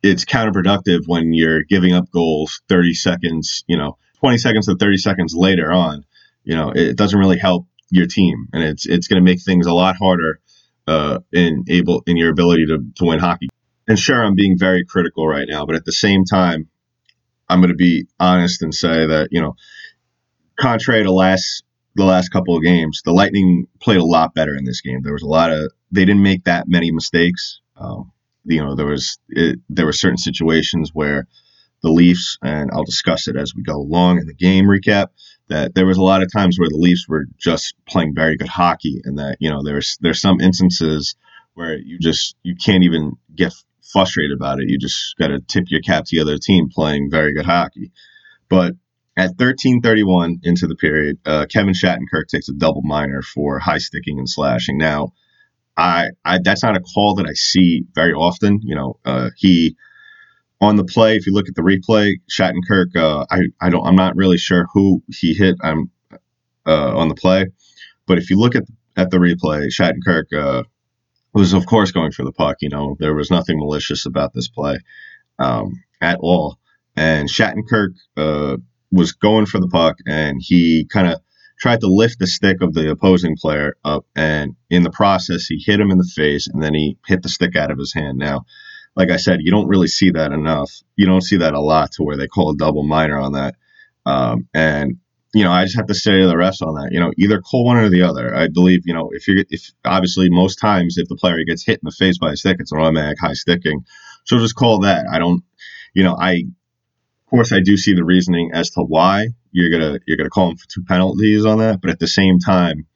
it's 0.03 0.25
counterproductive 0.25 1.01
when 1.07 1.33
you're 1.35 1.63
giving 1.65 1.93
up 1.93 2.11
goals 2.11 2.63
30 2.69 2.95
seconds, 2.95 3.65
you 3.67 3.77
know, 3.77 3.99
20 4.21 4.39
seconds 4.39 4.67
to 4.67 4.77
30 4.77 4.97
seconds 4.97 5.35
later 5.37 5.73
on. 5.73 6.05
You 6.45 6.55
know, 6.55 6.73
it 6.75 6.97
doesn't 6.97 7.19
really 7.19 7.39
help 7.39 7.67
your 7.91 8.07
team, 8.07 8.49
and 8.53 8.63
it's 8.63 8.87
it's 8.87 9.07
going 9.07 9.23
to 9.23 9.31
make 9.31 9.43
things 9.43 9.67
a 9.67 9.73
lot 9.73 9.97
harder 9.97 10.41
uh, 10.89 11.19
in 11.33 11.65
able 11.69 12.03
in 12.07 12.17
your 12.17 12.31
ability 12.31 12.67
to, 12.67 12.79
to 12.97 13.05
win 13.05 13.19
hockey. 13.19 13.49
And 13.87 13.99
sure, 13.99 14.23
I'm 14.23 14.35
being 14.35 14.59
very 14.59 14.85
critical 14.85 15.27
right 15.27 15.47
now, 15.49 15.67
but 15.67 15.75
at 15.75 15.85
the 15.85 15.93
same 15.93 16.25
time, 16.25 16.69
I'm 17.49 17.61
going 17.61 17.71
to 17.71 17.77
be 17.77 18.07
honest 18.19 18.63
and 18.63 18.75
say 18.75 19.07
that 19.07 19.29
you 19.31 19.41
know, 19.41 19.55
contrary 20.59 21.05
to 21.05 21.13
last 21.13 21.63
the 21.95 22.05
last 22.05 22.31
couple 22.31 22.57
of 22.57 22.63
games, 22.63 23.03
the 23.05 23.13
Lightning 23.13 23.67
played 23.81 23.99
a 23.99 24.05
lot 24.05 24.35
better 24.35 24.57
in 24.57 24.65
this 24.65 24.81
game. 24.81 25.03
There 25.03 25.13
was 25.13 25.23
a 25.23 25.29
lot 25.29 25.53
of 25.53 25.71
they 25.93 26.05
didn't 26.05 26.23
make 26.23 26.45
that 26.45 26.69
many 26.69 26.91
mistakes. 26.91 27.61
Um, 27.77 28.13
you 28.45 28.65
know, 28.65 28.75
there 28.75 28.87
was 28.87 29.19
it, 29.29 29.59
there 29.69 29.87
were 29.87 29.93
certain 29.93 30.19
situations 30.19 30.91
where 30.95 31.27
the 31.83 31.91
Leafs, 31.91 32.39
and 32.43 32.71
I'll 32.73 32.85
discuss 32.85 33.29
it 33.29 33.37
as 33.37 33.55
we 33.55 33.63
go 33.63 33.77
along 33.77 34.19
in 34.19 34.27
the 34.27 34.35
game 34.35 34.65
recap. 34.65 35.09
That 35.49 35.75
there 35.75 35.87
was 35.87 35.99
a 35.99 36.03
lot 36.03 36.23
of 36.23 36.31
times 36.33 36.59
where 36.59 36.69
the 36.69 36.77
Leafs 36.77 37.07
were 37.09 37.27
just 37.39 37.75
playing 37.89 38.15
very 38.15 38.37
good 38.37 38.49
hockey, 38.49 39.01
and 39.05 39.19
that 39.19 39.39
you 39.41 39.51
know 39.51 39.63
there's 39.63 39.99
there's 40.01 40.21
some 40.21 40.41
instances 40.41 41.17
where 41.55 41.77
you 41.77 41.99
just 41.99 42.37
you 42.43 42.55
can't 42.55 42.85
even 42.85 43.13
get 43.35 43.53
frustrated 43.93 44.37
about 44.37 44.61
it. 44.61 44.69
You 44.69 44.79
just 44.79 45.17
got 45.19 45.29
to 45.29 45.41
tip 45.41 45.65
your 45.69 45.81
cap 45.81 46.05
to 46.05 46.17
the 46.17 46.23
other 46.23 46.39
team 46.39 46.69
playing 46.69 47.11
very 47.11 47.35
good 47.35 47.47
hockey. 47.47 47.91
But 48.49 48.75
at 49.17 49.37
13:31 49.37 50.41
into 50.45 50.67
the 50.67 50.77
period, 50.77 51.19
uh, 51.27 51.47
Kevin 51.47 51.75
Shattenkirk 51.75 52.29
takes 52.29 52.49
a 52.49 52.55
double 52.55 52.83
minor 52.83 53.23
for 53.23 53.59
high 53.59 53.79
sticking 53.79 54.19
and 54.19 54.29
slashing. 54.29 54.79
Now, 54.79 55.13
I, 55.77 56.11
I 56.25 56.39
that's 56.43 56.63
not 56.63 56.77
a 56.77 56.81
call 56.81 57.15
that 57.17 57.27
I 57.27 57.35
see 57.35 57.85
very 57.95 58.13
often. 58.13 58.61
You 58.63 58.77
know, 58.77 58.99
uh, 59.05 59.31
he 59.37 59.77
on 60.61 60.77
the 60.77 60.85
play. 60.85 61.17
If 61.17 61.27
you 61.27 61.33
look 61.33 61.49
at 61.49 61.55
the 61.55 61.63
replay, 61.63 62.15
Shattenkirk, 62.31 62.97
uh, 62.97 63.27
I 63.31 63.41
I 63.61 63.71
don't 63.71 63.87
I'm 63.87 63.97
not 63.97 64.17
really 64.17 64.39
sure 64.39 64.67
who 64.73 65.03
he 65.09 65.35
hit. 65.35 65.57
I'm 65.63 65.91
uh, 66.67 66.97
on 66.97 67.09
the 67.09 67.15
play, 67.15 67.47
but 68.07 68.19
if 68.19 68.31
you 68.31 68.39
look 68.39 68.55
at 68.55 68.65
at 68.97 69.11
the 69.11 69.19
replay, 69.19 69.69
Shattenkirk 69.69 70.33
uh, 70.37 70.63
was 71.33 71.53
of 71.53 71.67
course 71.67 71.93
going 71.93 72.13
for 72.13 72.25
the 72.25 72.33
puck. 72.33 72.57
You 72.61 72.69
know, 72.69 72.97
there 72.99 73.15
was 73.15 73.31
nothing 73.31 73.59
malicious 73.59 74.07
about 74.07 74.33
this 74.35 74.49
play 74.49 74.79
um, 75.39 75.83
at 76.01 76.19
all, 76.21 76.59
and 76.97 77.29
Shattenkirk 77.29 77.95
uh, 78.17 78.57
was 78.91 79.13
going 79.13 79.47
for 79.47 79.61
the 79.61 79.69
puck, 79.69 79.97
and 80.07 80.41
he 80.41 80.87
kind 80.87 81.09
of 81.09 81.21
tried 81.61 81.81
to 81.81 81.89
lift 81.89 82.19
the 82.19 82.27
stick 82.27 82.63
of 82.63 82.73
the 82.73 82.91
opposing 82.91 83.37
player 83.37 83.77
up, 83.85 84.07
and 84.15 84.55
in 84.71 84.83
the 84.83 84.91
process, 84.91 85.47
he 85.47 85.63
hit 85.65 85.81
him 85.81 85.91
in 85.91 85.99
the 85.99 86.11
face, 86.15 86.49
and 86.49 86.63
then 86.63 86.75
he 86.75 86.97
hit 87.07 87.23
the 87.23 87.29
stick 87.29 87.57
out 87.57 87.71
of 87.71 87.79
his 87.79 87.93
hand. 87.93 88.19
Now, 88.19 88.45
like 88.99 89.11
I 89.11 89.17
said, 89.17 89.39
you 89.43 89.53
don't 89.53 89.69
really 89.69 89.87
see 89.87 90.11
that 90.11 90.33
enough. 90.33 90.73
You 90.97 91.07
don't 91.07 91.23
see 91.23 91.37
that 91.37 91.55
a 91.55 91.61
lot 91.61 91.93
to 91.93 92.03
where 92.03 92.17
they 92.17 92.27
call 92.27 92.51
a 92.51 92.57
double 92.57 92.83
minor 92.83 93.17
on 93.17 93.33
that. 93.33 93.55
Um, 94.05 94.49
and 94.53 94.99
you 95.33 95.45
know, 95.45 95.53
I 95.53 95.65
just 95.65 95.77
have 95.77 95.87
to 95.87 95.95
say 95.95 96.19
to 96.21 96.27
the 96.27 96.35
refs 96.35 96.67
on 96.67 96.75
that. 96.75 96.89
You 96.91 96.99
know, 96.99 97.13
either 97.17 97.41
call 97.41 97.65
one 97.65 97.77
or 97.77 97.91
the 97.91 98.03
other. 98.03 98.35
I 98.35 98.49
believe, 98.49 98.81
you 98.87 98.95
know, 98.95 99.11
if 99.13 99.29
you're, 99.29 99.45
if 99.51 99.71
obviously 99.85 100.29
most 100.31 100.57
times 100.57 100.99
if 100.99 101.07
the 101.07 101.15
player 101.15 101.37
gets 101.47 101.65
hit 101.65 101.77
in 101.77 101.85
the 101.85 101.93
face 101.93 102.19
by 102.19 102.33
a 102.33 102.37
stick, 102.37 102.57
it's 102.59 102.73
an 102.73 102.81
automatic 102.81 103.21
high 103.21 103.35
sticking. 103.35 103.85
So 104.25 104.39
just 104.39 104.57
call 104.57 104.81
that. 104.81 105.07
I 105.09 105.21
don't, 105.21 105.45
you 105.95 106.03
know, 106.03 106.17
I, 106.19 106.33
of 106.33 107.31
course, 107.31 107.53
I 107.53 107.61
do 107.61 107.77
see 107.77 107.95
the 107.95 108.05
reasoning 108.05 108.51
as 108.53 108.71
to 108.71 108.81
why 108.81 109.29
you're 109.53 109.71
gonna 109.71 110.01
you're 110.07 110.17
gonna 110.17 110.31
call 110.31 110.51
him 110.51 110.57
for 110.57 110.67
two 110.67 110.83
penalties 110.83 111.45
on 111.45 111.59
that, 111.59 111.81
but 111.81 111.91
at 111.91 112.01
the 112.01 112.09
same 112.09 112.41
time, 112.41 112.87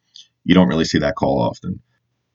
you 0.42 0.54
don't 0.54 0.68
really 0.68 0.84
see 0.84 0.98
that 0.98 1.14
call 1.14 1.40
often. 1.40 1.80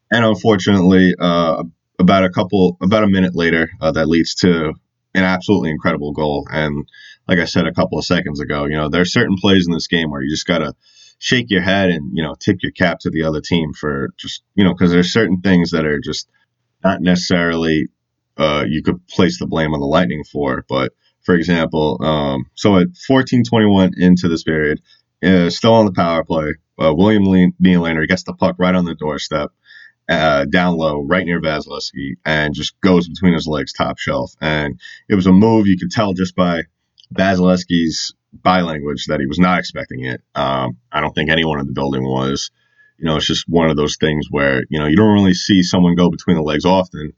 And 0.09 0.23
unfortunately, 0.23 1.15
uh, 1.19 1.63
about 1.99 2.23
a 2.23 2.29
couple, 2.29 2.77
about 2.81 3.03
a 3.03 3.07
minute 3.07 3.35
later, 3.35 3.69
uh, 3.81 3.91
that 3.91 4.07
leads 4.07 4.35
to 4.35 4.73
an 5.15 5.23
absolutely 5.23 5.71
incredible 5.71 6.11
goal. 6.11 6.47
And 6.51 6.87
like 7.27 7.39
I 7.39 7.45
said 7.45 7.65
a 7.65 7.73
couple 7.73 7.97
of 7.97 8.05
seconds 8.05 8.39
ago, 8.39 8.65
you 8.65 8.77
know, 8.77 8.89
there's 8.89 9.13
certain 9.13 9.35
plays 9.37 9.65
in 9.67 9.73
this 9.73 9.87
game 9.87 10.11
where 10.11 10.21
you 10.21 10.29
just 10.29 10.45
gotta 10.45 10.75
shake 11.19 11.49
your 11.49 11.61
head 11.61 11.89
and 11.89 12.15
you 12.15 12.21
know 12.21 12.35
tip 12.39 12.57
your 12.61 12.71
cap 12.71 12.99
to 12.99 13.09
the 13.09 13.23
other 13.23 13.41
team 13.41 13.73
for 13.73 14.09
just 14.17 14.43
you 14.53 14.63
know 14.63 14.71
because 14.73 14.91
there's 14.91 15.11
certain 15.11 15.41
things 15.41 15.71
that 15.71 15.85
are 15.85 15.99
just 15.99 16.29
not 16.83 17.01
necessarily 17.01 17.87
uh, 18.37 18.63
you 18.67 18.83
could 18.83 19.05
place 19.07 19.39
the 19.39 19.47
blame 19.47 19.73
on 19.73 19.79
the 19.79 19.85
Lightning 19.85 20.23
for, 20.23 20.63
but 20.69 20.93
for 21.23 21.33
example, 21.33 21.97
um, 22.03 22.45
so 22.53 22.77
at 22.77 22.87
14:21 23.09 23.93
into 23.97 24.29
this 24.29 24.43
period, 24.43 24.79
uh, 25.23 25.49
still 25.49 25.73
on 25.73 25.85
the 25.85 25.91
power 25.91 26.23
play, 26.23 26.53
uh, 26.79 26.93
William 26.93 27.25
Nylander 27.61 28.07
gets 28.07 28.23
the 28.23 28.33
puck 28.33 28.55
right 28.59 28.75
on 28.75 28.85
the 28.85 28.95
doorstep, 28.95 29.51
uh, 30.09 30.45
down 30.45 30.77
low, 30.77 31.01
right 31.01 31.25
near 31.25 31.41
Vasilevskiy, 31.41 32.15
and 32.25 32.53
just 32.53 32.79
goes 32.81 33.07
between 33.07 33.33
his 33.33 33.47
legs, 33.47 33.73
top 33.73 33.97
shelf. 33.97 34.33
And 34.41 34.79
it 35.09 35.15
was 35.15 35.27
a 35.27 35.31
move 35.31 35.67
you 35.67 35.77
could 35.77 35.91
tell 35.91 36.13
just 36.13 36.35
by 36.35 36.63
Vasilevskiy's 37.13 38.13
body 38.33 38.63
language 38.63 39.05
that 39.07 39.19
he 39.19 39.25
was 39.25 39.39
not 39.39 39.59
expecting 39.59 40.05
it. 40.05 40.21
Um, 40.35 40.77
I 40.91 41.01
don't 41.01 41.13
think 41.13 41.29
anyone 41.29 41.59
in 41.59 41.67
the 41.67 41.73
building 41.73 42.03
was. 42.03 42.51
You 42.97 43.05
know, 43.05 43.17
it's 43.17 43.27
just 43.27 43.47
one 43.47 43.69
of 43.69 43.77
those 43.77 43.97
things 43.97 44.25
where 44.31 44.63
you 44.69 44.79
know 44.79 44.87
you 44.87 44.95
don't 44.95 45.13
really 45.13 45.33
see 45.33 45.61
someone 45.61 45.95
go 45.95 46.09
between 46.09 46.35
the 46.35 46.43
legs 46.43 46.65
often. 46.65 47.13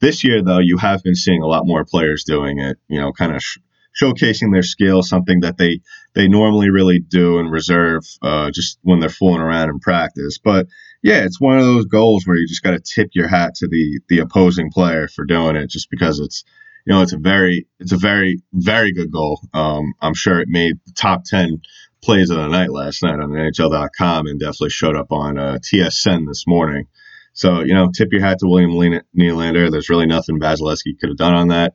This 0.00 0.24
year, 0.24 0.42
though, 0.42 0.58
you 0.58 0.78
have 0.78 1.02
been 1.02 1.14
seeing 1.14 1.42
a 1.42 1.46
lot 1.46 1.66
more 1.66 1.84
players 1.84 2.24
doing 2.24 2.58
it. 2.58 2.78
You 2.88 3.00
know, 3.00 3.12
kind 3.12 3.34
of 3.34 3.42
sh- 3.42 3.58
showcasing 4.00 4.52
their 4.52 4.62
skill, 4.62 5.02
something 5.02 5.40
that 5.40 5.56
they 5.56 5.80
they 6.14 6.28
normally 6.28 6.70
really 6.70 7.00
do 7.00 7.38
and 7.38 7.50
reserve 7.50 8.02
uh, 8.22 8.50
just 8.50 8.78
when 8.82 9.00
they're 9.00 9.08
fooling 9.08 9.40
around 9.40 9.68
in 9.68 9.78
practice. 9.78 10.38
But 10.38 10.66
yeah, 11.02 11.24
it's 11.24 11.40
one 11.40 11.58
of 11.58 11.64
those 11.64 11.86
goals 11.86 12.26
where 12.26 12.36
you 12.36 12.46
just 12.46 12.62
got 12.62 12.72
to 12.72 12.80
tip 12.80 13.10
your 13.12 13.28
hat 13.28 13.54
to 13.56 13.68
the 13.68 14.00
the 14.08 14.18
opposing 14.20 14.70
player 14.70 15.08
for 15.08 15.24
doing 15.24 15.56
it, 15.56 15.70
just 15.70 15.90
because 15.90 16.20
it's 16.20 16.44
you 16.86 16.92
know 16.92 17.02
it's 17.02 17.12
a 17.12 17.18
very 17.18 17.66
it's 17.78 17.92
a 17.92 17.98
very 17.98 18.42
very 18.52 18.92
good 18.92 19.10
goal. 19.10 19.40
Um, 19.54 19.94
I'm 20.00 20.14
sure 20.14 20.40
it 20.40 20.48
made 20.48 20.76
the 20.86 20.92
top 20.92 21.24
ten 21.24 21.60
plays 22.02 22.30
of 22.30 22.38
the 22.38 22.48
night 22.48 22.70
last 22.70 23.02
night 23.02 23.20
on 23.20 23.30
NHL.com 23.30 24.26
and 24.26 24.40
definitely 24.40 24.70
showed 24.70 24.96
up 24.96 25.12
on 25.12 25.38
uh, 25.38 25.58
TSN 25.58 26.26
this 26.26 26.46
morning. 26.46 26.86
So 27.32 27.60
you 27.60 27.74
know, 27.74 27.90
tip 27.94 28.08
your 28.12 28.22
hat 28.22 28.38
to 28.40 28.48
William 28.48 28.72
Nylander. 29.16 29.70
There's 29.70 29.90
really 29.90 30.06
nothing 30.06 30.40
Vasilevskiy 30.40 30.98
could 30.98 31.10
have 31.10 31.18
done 31.18 31.34
on 31.34 31.48
that. 31.48 31.74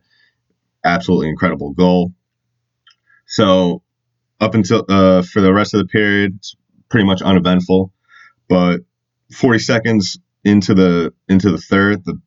Absolutely 0.85 1.29
incredible 1.29 1.73
goal. 1.73 2.13
So 3.27 3.81
up 4.39 4.53
until 4.53 4.85
uh, 4.87 5.23
for 5.23 5.41
the 5.41 5.53
rest 5.53 5.73
of 5.73 5.79
the 5.79 5.87
period, 5.87 6.35
it's 6.37 6.55
pretty 6.89 7.05
much 7.05 7.21
uneventful. 7.21 7.91
But 8.47 8.81
40 9.33 9.59
seconds 9.59 10.19
into 10.43 10.73
the 10.73 11.13
into 11.27 11.51
the 11.51 11.57
third, 11.57 12.05
the 12.05 12.21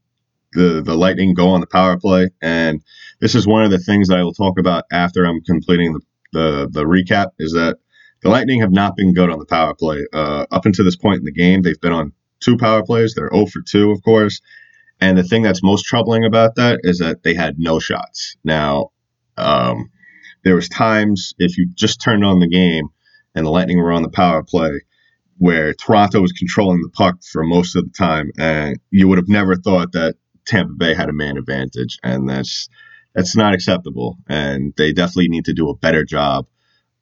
the 0.53 0.83
the 0.83 0.95
Lightning 0.95 1.35
go 1.35 1.49
on 1.51 1.61
the 1.61 1.67
power 1.67 1.99
play, 1.99 2.31
and 2.43 2.83
this 3.21 3.35
is 3.35 3.47
one 3.47 3.65
of 3.65 3.71
the 3.71 3.79
things 3.79 4.09
that 4.09 4.19
I 4.19 4.23
will 4.25 4.35
talk 4.35 4.59
about 4.59 4.85
after 4.91 5.25
I'm 5.25 5.43
completing 5.43 5.93
the 5.93 6.01
the, 6.33 6.69
the 6.71 6.85
recap. 6.85 7.29
Is 7.39 7.53
that 7.53 7.79
the 8.23 8.31
Lightning 8.31 8.61
have 8.61 8.73
not 8.73 8.97
been 8.97 9.15
good 9.15 9.31
on 9.31 9.39
the 9.39 9.47
power 9.47 9.75
play 9.75 10.05
uh, 10.13 10.47
up 10.51 10.67
until 10.67 10.85
this 10.85 10.97
point 10.97 11.21
in 11.21 11.25
the 11.25 11.33
game. 11.33 11.63
They've 11.63 11.81
been 11.81 11.93
on 11.93 12.13
two 12.41 12.57
power 12.57 12.85
plays. 12.85 13.15
They're 13.15 13.31
0 13.33 13.47
for 13.47 13.63
2, 13.63 13.91
of 13.91 14.03
course. 14.03 14.41
And 15.01 15.17
the 15.17 15.23
thing 15.23 15.43
that's 15.43 15.63
most 15.63 15.85
troubling 15.85 16.25
about 16.25 16.57
that 16.57 16.81
is 16.83 16.99
that 16.99 17.23
they 17.23 17.35
had 17.35 17.59
no 17.59 17.79
shots. 17.79 18.37
Now, 18.43 18.91
um, 19.37 19.91
there 20.45 20.55
was 20.55 20.69
times 20.69 21.35
if 21.39 21.57
you 21.57 21.69
just 21.75 22.01
turned 22.01 22.25
on 22.25 22.41
the 22.41 22.49
game 22.49 22.89
and 23.35 23.47
the 23.47 23.51
Lightning 23.51 23.79
were 23.79 23.93
on 23.93 24.03
the 24.03 24.11
power 24.11 24.43
play 24.43 24.81
where 25.39 25.73
Toronto 25.73 26.21
was 26.21 26.33
controlling 26.33 26.83
the 26.83 26.91
puck 26.91 27.23
for 27.23 27.45
most 27.45 27.77
of 27.77 27.85
the 27.85 27.91
time, 27.97 28.33
and 28.39 28.79
you 28.91 29.09
would 29.09 29.19
have 29.19 29.29
never 29.29 29.55
thought 29.55 29.93
that 29.93 30.17
Tampa 30.45 30.75
Bay 30.75 30.95
had 30.95 31.09
a 31.09 31.13
man 31.13 31.39
advantage, 31.39 31.99
and 32.03 32.29
that's 32.29 32.69
that's 33.15 33.37
not 33.37 33.55
acceptable. 33.55 34.19
And 34.29 34.75
they 34.77 34.93
definitely 34.93 35.29
need 35.29 35.45
to 35.47 35.55
do 35.55 35.69
a 35.69 35.77
better 35.77 36.05
job 36.05 36.47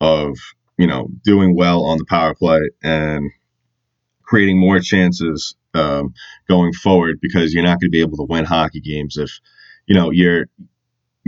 of 0.00 0.36
you 0.76 0.86
know 0.86 1.08
doing 1.24 1.56
well 1.56 1.84
on 1.84 1.98
the 1.98 2.04
power 2.04 2.34
play 2.34 2.60
and 2.82 3.30
creating 4.26 4.58
more 4.58 4.80
chances 4.80 5.54
um, 5.74 6.12
going 6.48 6.72
forward 6.72 7.18
because 7.20 7.54
you're 7.54 7.62
not 7.62 7.80
going 7.80 7.90
to 7.90 7.90
be 7.90 8.00
able 8.00 8.16
to 8.16 8.26
win 8.28 8.44
hockey 8.44 8.80
games 8.80 9.16
if 9.16 9.40
you 9.86 9.94
know 9.94 10.10
you're 10.10 10.46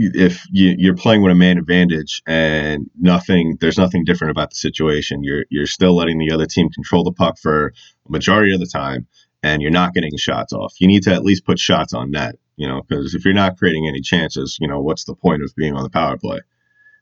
if 0.01 0.45
you, 0.49 0.75
you're 0.77 0.95
playing 0.95 1.21
with 1.21 1.31
a 1.31 1.35
man 1.35 1.57
advantage 1.57 2.21
and 2.25 2.89
nothing 2.97 3.57
there's 3.59 3.77
nothing 3.77 4.05
different 4.05 4.31
about 4.31 4.49
the 4.49 4.55
situation. 4.55 5.23
You're 5.23 5.45
you're 5.49 5.67
still 5.67 5.95
letting 5.95 6.17
the 6.17 6.31
other 6.31 6.45
team 6.45 6.69
control 6.69 7.03
the 7.03 7.11
puck 7.11 7.37
for 7.37 7.73
a 8.07 8.11
majority 8.11 8.53
of 8.53 8.61
the 8.61 8.65
time 8.65 9.07
and 9.43 9.61
you're 9.61 9.71
not 9.71 9.93
getting 9.93 10.15
shots 10.17 10.53
off. 10.53 10.73
You 10.79 10.87
need 10.87 11.03
to 11.03 11.13
at 11.13 11.23
least 11.23 11.45
put 11.45 11.59
shots 11.59 11.93
on 11.93 12.11
net 12.11 12.35
you 12.55 12.67
know 12.67 12.81
because 12.87 13.13
if 13.13 13.25
you're 13.25 13.33
not 13.33 13.57
creating 13.57 13.87
any 13.87 14.01
chances 14.01 14.57
you 14.61 14.67
know 14.67 14.81
what's 14.81 15.05
the 15.05 15.15
point 15.15 15.43
of 15.43 15.53
being 15.55 15.75
on 15.75 15.83
the 15.83 15.89
power 15.89 16.17
play? 16.17 16.39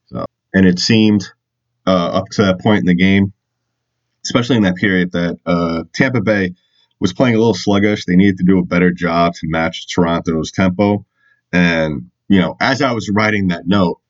So 0.08 0.26
and 0.54 0.66
it 0.66 0.80
seemed 0.80 1.24
uh, 1.86 2.10
up 2.14 2.30
to 2.32 2.44
that 2.44 2.60
point 2.62 2.80
in 2.80 2.86
the 2.86 2.96
game 2.96 3.34
especially 4.28 4.58
in 4.58 4.64
that 4.64 4.76
period 4.76 5.14
that 5.14 5.38
uh, 5.46 5.84
Tampa 5.94 6.22
Bay 6.22 6.54
was 7.00 7.14
playing 7.14 7.36
a 7.36 7.38
little 7.38 7.54
sluggish. 7.54 8.06
They 8.06 8.18
needed 8.18 8.38
to 8.38 8.44
do 8.44 8.60
a 8.60 8.66
better 8.66 8.92
job 8.92 9.34
to 9.36 9.48
match 9.48 9.88
Toronto's 9.94 10.52
tempo. 10.52 11.06
And 11.54 12.12
you 12.28 12.40
know, 12.40 12.58
as 12.60 12.82
I 12.82 12.92
was 12.92 13.10
writing 13.10 13.48
that 13.48 13.68
note, 13.68 14.02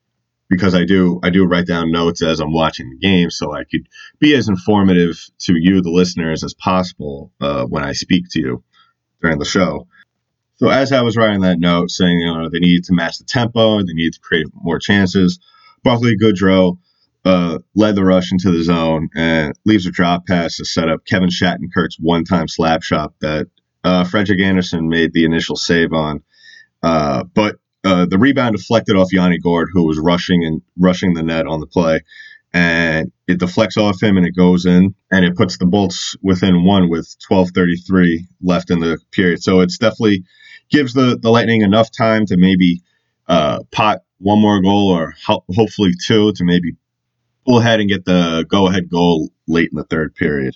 because 0.49 0.73
I 0.73 0.85
do 0.85 1.19
I 1.23 1.29
do 1.29 1.45
write 1.45 1.67
down 1.67 1.91
notes 1.91 2.23
as 2.23 2.39
I'm 2.39 2.53
watching 2.53 2.89
the 2.89 2.97
game, 2.97 3.29
so 3.29 3.53
I 3.53 3.63
could 3.63 3.87
be 4.19 4.33
as 4.33 4.49
informative 4.49 5.17
to 5.41 5.53
you, 5.55 5.81
the 5.81 5.91
listeners, 5.91 6.43
as 6.43 6.55
possible 6.55 7.31
uh, 7.39 7.65
when 7.65 7.83
I 7.83 7.91
speak 7.91 8.25
to 8.31 8.39
you 8.39 8.63
during 9.21 9.37
the 9.37 9.45
show. 9.45 9.87
So 10.55 10.69
as 10.69 10.91
I 10.91 11.03
was 11.03 11.15
writing 11.15 11.41
that 11.41 11.59
note, 11.59 11.91
saying 11.91 12.19
you 12.19 12.33
know 12.33 12.49
they 12.49 12.59
needed 12.59 12.85
to 12.85 12.95
match 12.95 13.19
the 13.19 13.25
tempo, 13.25 13.79
they 13.79 13.93
needed 13.93 14.13
to 14.13 14.21
create 14.21 14.47
more 14.53 14.79
chances. 14.79 15.39
Barclay 15.83 16.15
Goodrow 16.19 16.79
uh, 17.27 17.59
led 17.75 17.95
the 17.95 18.05
rush 18.05 18.31
into 18.31 18.51
the 18.51 18.63
zone 18.63 19.09
and 19.13 19.53
leaves 19.65 19.85
a 19.85 19.91
drop 19.91 20.25
pass 20.25 20.55
to 20.55 20.65
set 20.65 20.87
up 20.87 21.05
Kevin 21.05 21.27
Shattenkirk's 21.27 21.97
one-time 21.99 22.47
slap 22.47 22.83
shot 22.83 23.13
that 23.19 23.47
uh, 23.83 24.05
Frederik 24.05 24.39
Andersen 24.39 24.87
made 24.87 25.11
the 25.11 25.25
initial 25.25 25.57
save 25.57 25.91
on. 25.91 26.23
Uh, 26.81 27.25
but 27.33 27.57
uh, 27.83 28.05
the 28.05 28.17
rebound 28.17 28.55
deflected 28.55 28.95
off 28.95 29.11
Yanni 29.11 29.39
Gourde, 29.39 29.69
who 29.73 29.85
was 29.85 29.99
rushing 29.99 30.45
and 30.45 30.61
rushing 30.77 31.13
the 31.15 31.23
net 31.23 31.47
on 31.47 31.59
the 31.59 31.67
play, 31.67 31.99
and 32.53 33.11
it 33.27 33.39
deflects 33.39 33.75
off 33.75 34.01
him 34.01 34.15
and 34.15 34.25
it 34.25 34.35
goes 34.35 34.65
in 34.65 34.95
and 35.11 35.25
it 35.25 35.35
puts 35.35 35.57
the 35.57 35.65
Bolts 35.65 36.15
within 36.21 36.63
one 36.63 36.89
with 36.89 37.13
12:33 37.29 38.19
left 38.41 38.71
in 38.71 38.79
the 38.79 38.99
period. 39.11 39.43
So 39.43 39.59
it's 39.59 39.77
definitely 39.77 40.23
gives 40.69 40.93
the 40.93 41.19
the 41.21 41.29
Lightning 41.29 41.61
enough 41.61 41.89
time 41.91 42.25
to 42.27 42.37
maybe 42.37 42.81
uh, 43.27 43.59
pot 43.71 43.99
one 44.19 44.41
more 44.41 44.61
goal 44.61 44.91
or 44.91 45.13
ho- 45.25 45.43
hopefully 45.53 45.91
two 46.05 46.31
to 46.33 46.45
maybe 46.45 46.77
pull 47.47 47.59
ahead 47.59 47.79
and 47.79 47.89
get 47.89 48.05
the 48.05 48.45
go 48.49 48.67
ahead 48.67 48.89
goal 48.89 49.29
late 49.47 49.69
in 49.71 49.77
the 49.77 49.83
third 49.85 50.13
period. 50.15 50.55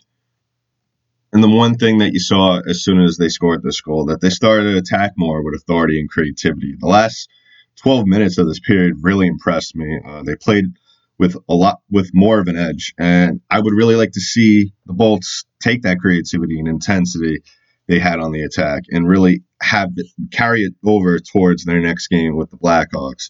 And 1.34 1.42
the 1.42 1.50
one 1.50 1.76
thing 1.76 2.00
that 2.00 2.12
you 2.12 2.20
saw 2.20 2.60
as 2.60 2.84
soon 2.84 3.02
as 3.02 3.18
they 3.18 3.30
scored 3.30 3.64
this 3.64 3.80
goal, 3.80 4.06
that 4.08 4.20
they 4.20 4.30
started 4.30 4.74
to 4.74 4.78
attack 4.78 5.14
more 5.16 5.42
with 5.42 5.56
authority 5.56 6.00
and 6.00 6.10
creativity. 6.10 6.76
The 6.78 6.88
last 6.88 7.30
12 7.78 8.06
minutes 8.06 8.38
of 8.38 8.48
this 8.48 8.60
period 8.60 8.98
really 9.02 9.28
impressed 9.28 9.74
me. 9.76 10.00
Uh, 10.06 10.24
they 10.24 10.36
played 10.36 10.66
with 11.18 11.38
a 11.48 11.54
lot, 11.54 11.80
with 11.90 12.12
more 12.14 12.40
of 12.40 12.48
an 12.48 12.58
edge. 12.58 12.94
And 12.98 13.40
I 13.50 13.62
would 13.62 13.74
really 13.74 13.96
like 13.96 14.12
to 14.12 14.20
see 14.20 14.74
the 14.86 14.94
Bolts 14.94 15.46
take 15.62 15.84
that 15.84 16.00
creativity 16.00 16.60
and 16.60 16.68
intensity 16.68 17.44
they 17.88 18.00
had 18.00 18.20
on 18.20 18.34
the 18.34 18.44
attack 18.44 18.84
and 18.90 19.08
really 19.08 19.44
have 19.62 19.92
it, 19.96 20.08
carry 20.32 20.64
it 20.64 20.74
over 20.84 21.20
towards 21.20 21.64
their 21.64 21.80
next 21.80 22.08
game 22.08 22.36
with 22.36 22.50
the 22.50 22.58
Blackhawks. 22.58 23.30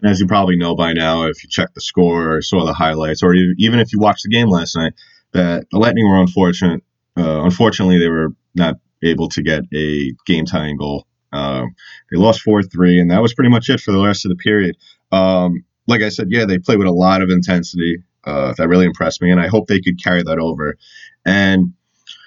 And 0.00 0.10
as 0.10 0.20
you 0.20 0.26
probably 0.26 0.56
know 0.56 0.74
by 0.74 0.92
now, 0.92 1.24
if 1.24 1.42
you 1.42 1.48
check 1.50 1.74
the 1.74 1.80
score 1.80 2.36
or 2.36 2.42
saw 2.42 2.64
the 2.64 2.72
highlights, 2.72 3.22
or 3.22 3.34
even 3.34 3.80
if 3.80 3.92
you 3.92 3.98
watched 3.98 4.22
the 4.24 4.30
game 4.30 4.48
last 4.48 4.76
night, 4.76 4.94
that 5.32 5.66
the 5.70 5.78
Lightning 5.78 6.08
were 6.08 6.20
unfortunate. 6.20 6.82
Uh, 7.16 7.42
unfortunately, 7.42 7.98
they 7.98 8.08
were 8.08 8.28
not 8.54 8.76
able 9.02 9.28
to 9.30 9.42
get 9.42 9.64
a 9.74 10.12
game 10.24 10.44
tying 10.44 10.76
goal. 10.76 11.06
Um, 11.32 11.74
they 12.10 12.16
lost 12.16 12.42
4 12.42 12.62
3, 12.62 13.00
and 13.00 13.10
that 13.10 13.20
was 13.20 13.34
pretty 13.34 13.50
much 13.50 13.68
it 13.68 13.80
for 13.80 13.92
the 13.92 14.02
rest 14.02 14.24
of 14.24 14.30
the 14.30 14.36
period. 14.36 14.76
Um, 15.12 15.64
like 15.86 16.02
I 16.02 16.08
said, 16.10 16.28
yeah, 16.30 16.44
they 16.44 16.58
played 16.58 16.78
with 16.78 16.86
a 16.86 16.92
lot 16.92 17.22
of 17.22 17.30
intensity. 17.30 18.02
Uh, 18.24 18.52
that 18.56 18.68
really 18.68 18.84
impressed 18.84 19.22
me, 19.22 19.30
and 19.30 19.40
I 19.40 19.48
hope 19.48 19.66
they 19.66 19.80
could 19.80 20.02
carry 20.02 20.22
that 20.22 20.38
over. 20.38 20.76
And, 21.24 21.72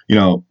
you 0.08 0.16
know, 0.16 0.46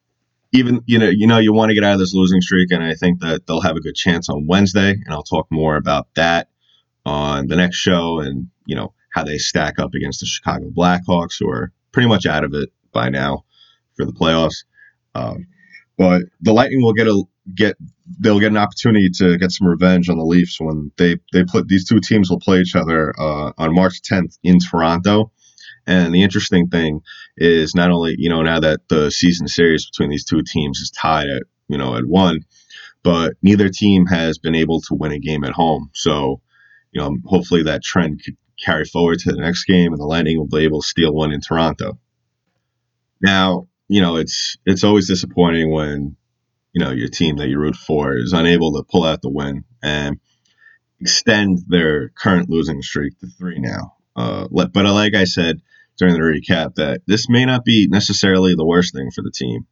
even 0.53 0.83
you 0.87 0.99
know 0.99 1.09
you 1.09 1.27
know 1.27 1.39
you 1.39 1.53
want 1.53 1.71
to 1.71 1.75
get 1.75 1.85
out 1.85 1.95
of 1.95 1.99
this 1.99 2.15
losing 2.15 2.41
streak 2.41 2.71
and 2.73 2.83
i 2.83 2.95
think 2.95 3.21
that 3.21 3.47
they'll 3.47 3.61
have 3.61 3.77
a 3.77 3.81
good 3.81 3.95
chance 3.95 4.29
on 4.29 4.47
wednesday 4.47 4.91
and 4.91 5.09
i'll 5.11 5.23
talk 5.23 5.47
more 5.51 5.77
about 5.77 6.09
that 6.15 6.49
on 7.05 7.47
the 7.47 7.57
next 7.57 7.77
show 7.77 8.21
and, 8.21 8.49
you 8.67 8.77
know, 8.77 8.95
how 9.13 9.25
they 9.25 9.39
stack 9.39 9.79
up 9.79 9.95
against 9.95 10.21
the 10.21 10.27
Chicago 10.27 10.71
Blackhawks, 10.71 11.37
who 11.39 11.49
are 11.49 11.73
pretty 11.93 12.09
much 12.09 12.27
out 12.27 12.45
of 12.45 12.55
it 12.55 12.71
by 12.93 13.09
now 13.09 13.45
for 13.97 14.05
the 14.05 14.13
playoffs. 14.13 14.65
Um, 15.15 15.47
but 15.99 16.23
the 16.41 16.53
Lightning 16.53 16.83
will 16.83 16.93
get 16.93 17.09
a 17.09 17.23
get 17.55 17.77
they'll 18.19 18.41
get 18.41 18.51
an 18.51 18.57
opportunity 18.57 19.09
to 19.11 19.39
get 19.39 19.51
some 19.53 19.67
revenge 19.67 20.09
on 20.09 20.19
the 20.19 20.25
Leafs 20.25 20.61
when 20.61 20.91
they 20.97 21.17
they 21.33 21.45
put 21.45 21.69
these 21.69 21.87
two 21.87 22.01
teams 22.01 22.31
will 22.31 22.41
play 22.41 22.61
each 22.61 22.77
other 22.77 23.13
uh, 23.19 23.53
on 23.59 23.75
March 23.75 24.01
10th 24.03 24.39
in 24.43 24.59
Toronto. 24.59 25.33
And 25.87 26.15
the 26.15 26.23
interesting 26.23 26.69
thing 26.69 27.01
is 27.37 27.75
not 27.75 27.91
only 27.91 28.15
you 28.19 28.29
know 28.29 28.43
now 28.43 28.61
that 28.61 28.89
the 28.89 29.11
season 29.11 29.49
series 29.49 29.87
between 29.87 30.11
these 30.11 30.25
two 30.25 30.43
teams 30.43 30.79
is 30.79 30.91
tied 30.91 31.29
at 31.29 31.43
you 31.69 31.79
know 31.79 31.97
at 31.97 32.05
one, 32.05 32.41
but 33.03 33.35
neither 33.43 33.69
team 33.69 34.07
has 34.07 34.39
been 34.39 34.55
able 34.55 34.81
to 34.83 34.95
win 34.95 35.13
a 35.13 35.19
game 35.19 35.45
at 35.45 35.53
home. 35.53 35.91
So, 35.95 36.41
you 36.93 37.01
know, 37.01 37.17
hopefully 37.25 37.65
that 37.65 37.83
trend 37.83 38.23
could 38.25 38.37
carry 38.63 38.85
forward 38.85 39.19
to 39.21 39.33
the 39.33 39.41
next 39.41 39.65
game, 39.65 39.93
and 39.93 40.01
the 40.01 40.07
Lightning 40.07 40.39
will 40.39 40.47
be 40.47 40.65
able 40.65 40.83
to 40.83 40.87
steal 40.87 41.13
one 41.13 41.33
in 41.33 41.41
Toronto. 41.41 41.99
Now, 43.21 43.69
you 43.89 44.01
know, 44.01 44.17
it's 44.17 44.57
it's 44.65 44.85
always 44.85 45.09
disappointing 45.09 45.73
when 45.73 46.17
you 46.73 46.85
know 46.85 46.91
your 46.91 47.09
team 47.09 47.37
that 47.37 47.49
you 47.49 47.59
root 47.59 47.77
for 47.77 48.17
is 48.17 48.33
unable 48.33 48.73
to 48.75 48.85
pull 48.85 49.05
out 49.05 49.23
the 49.23 49.31
win 49.31 49.65
and 49.83 50.19
extend 51.01 51.61
their 51.67 52.11
current 52.11 52.51
losing 52.51 52.83
streak 52.83 53.19
to 53.21 53.27
three 53.39 53.59
now. 53.59 53.97
Uh, 54.15 54.47
but 54.51 54.75
like 54.75 55.15
I 55.15 55.25
said 55.25 55.61
during 55.97 56.15
the 56.15 56.21
recap, 56.21 56.77
that 56.77 57.03
this 57.07 57.29
may 57.29 57.45
not 57.45 57.65
be 57.65 57.89
necessarily 57.91 58.55
the 58.55 58.67
worst 58.67 58.95
thing 58.95 59.11
for 59.11 59.23
the 59.23 59.31
team. 59.31 59.67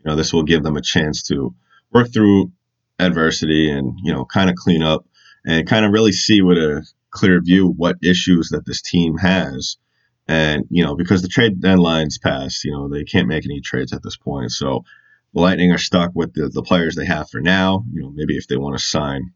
You 0.00 0.10
know, 0.10 0.16
this 0.16 0.32
will 0.32 0.42
give 0.44 0.62
them 0.62 0.76
a 0.76 0.82
chance 0.82 1.22
to 1.24 1.54
work 1.92 2.12
through 2.12 2.52
adversity 2.98 3.70
and 3.70 3.98
you 4.02 4.12
know 4.12 4.24
kind 4.24 4.50
of 4.50 4.56
clean 4.56 4.82
up 4.82 5.04
and 5.44 5.68
kind 5.68 5.84
of 5.84 5.92
really 5.92 6.12
see 6.12 6.42
with 6.42 6.58
a 6.58 6.86
clear 7.10 7.40
view 7.40 7.68
what 7.68 7.96
issues 8.02 8.50
that 8.50 8.66
this 8.66 8.82
team 8.82 9.16
has. 9.18 9.76
And 10.28 10.64
you 10.70 10.84
know, 10.84 10.94
because 10.94 11.22
the 11.22 11.28
trade 11.28 11.60
deadline's 11.60 12.18
passed, 12.18 12.64
you 12.64 12.72
know 12.72 12.88
they 12.88 13.04
can't 13.04 13.28
make 13.28 13.44
any 13.44 13.60
trades 13.60 13.92
at 13.92 14.02
this 14.02 14.16
point. 14.16 14.52
So 14.52 14.84
the 15.34 15.40
Lightning 15.40 15.72
are 15.72 15.78
stuck 15.78 16.12
with 16.14 16.34
the, 16.34 16.48
the 16.48 16.62
players 16.62 16.94
they 16.94 17.06
have 17.06 17.28
for 17.30 17.40
now. 17.40 17.84
You 17.92 18.02
know, 18.02 18.10
maybe 18.10 18.36
if 18.36 18.46
they 18.46 18.56
want 18.56 18.76
to 18.78 18.84
sign 18.84 19.32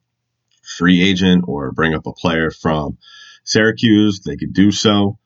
free 0.62 1.02
agent 1.02 1.44
or 1.46 1.72
bring 1.72 1.94
up 1.94 2.06
a 2.06 2.12
player 2.12 2.50
from 2.50 2.98
Syracuse, 3.44 4.20
they 4.20 4.36
could 4.36 4.52
do 4.52 4.70
so 4.70 5.18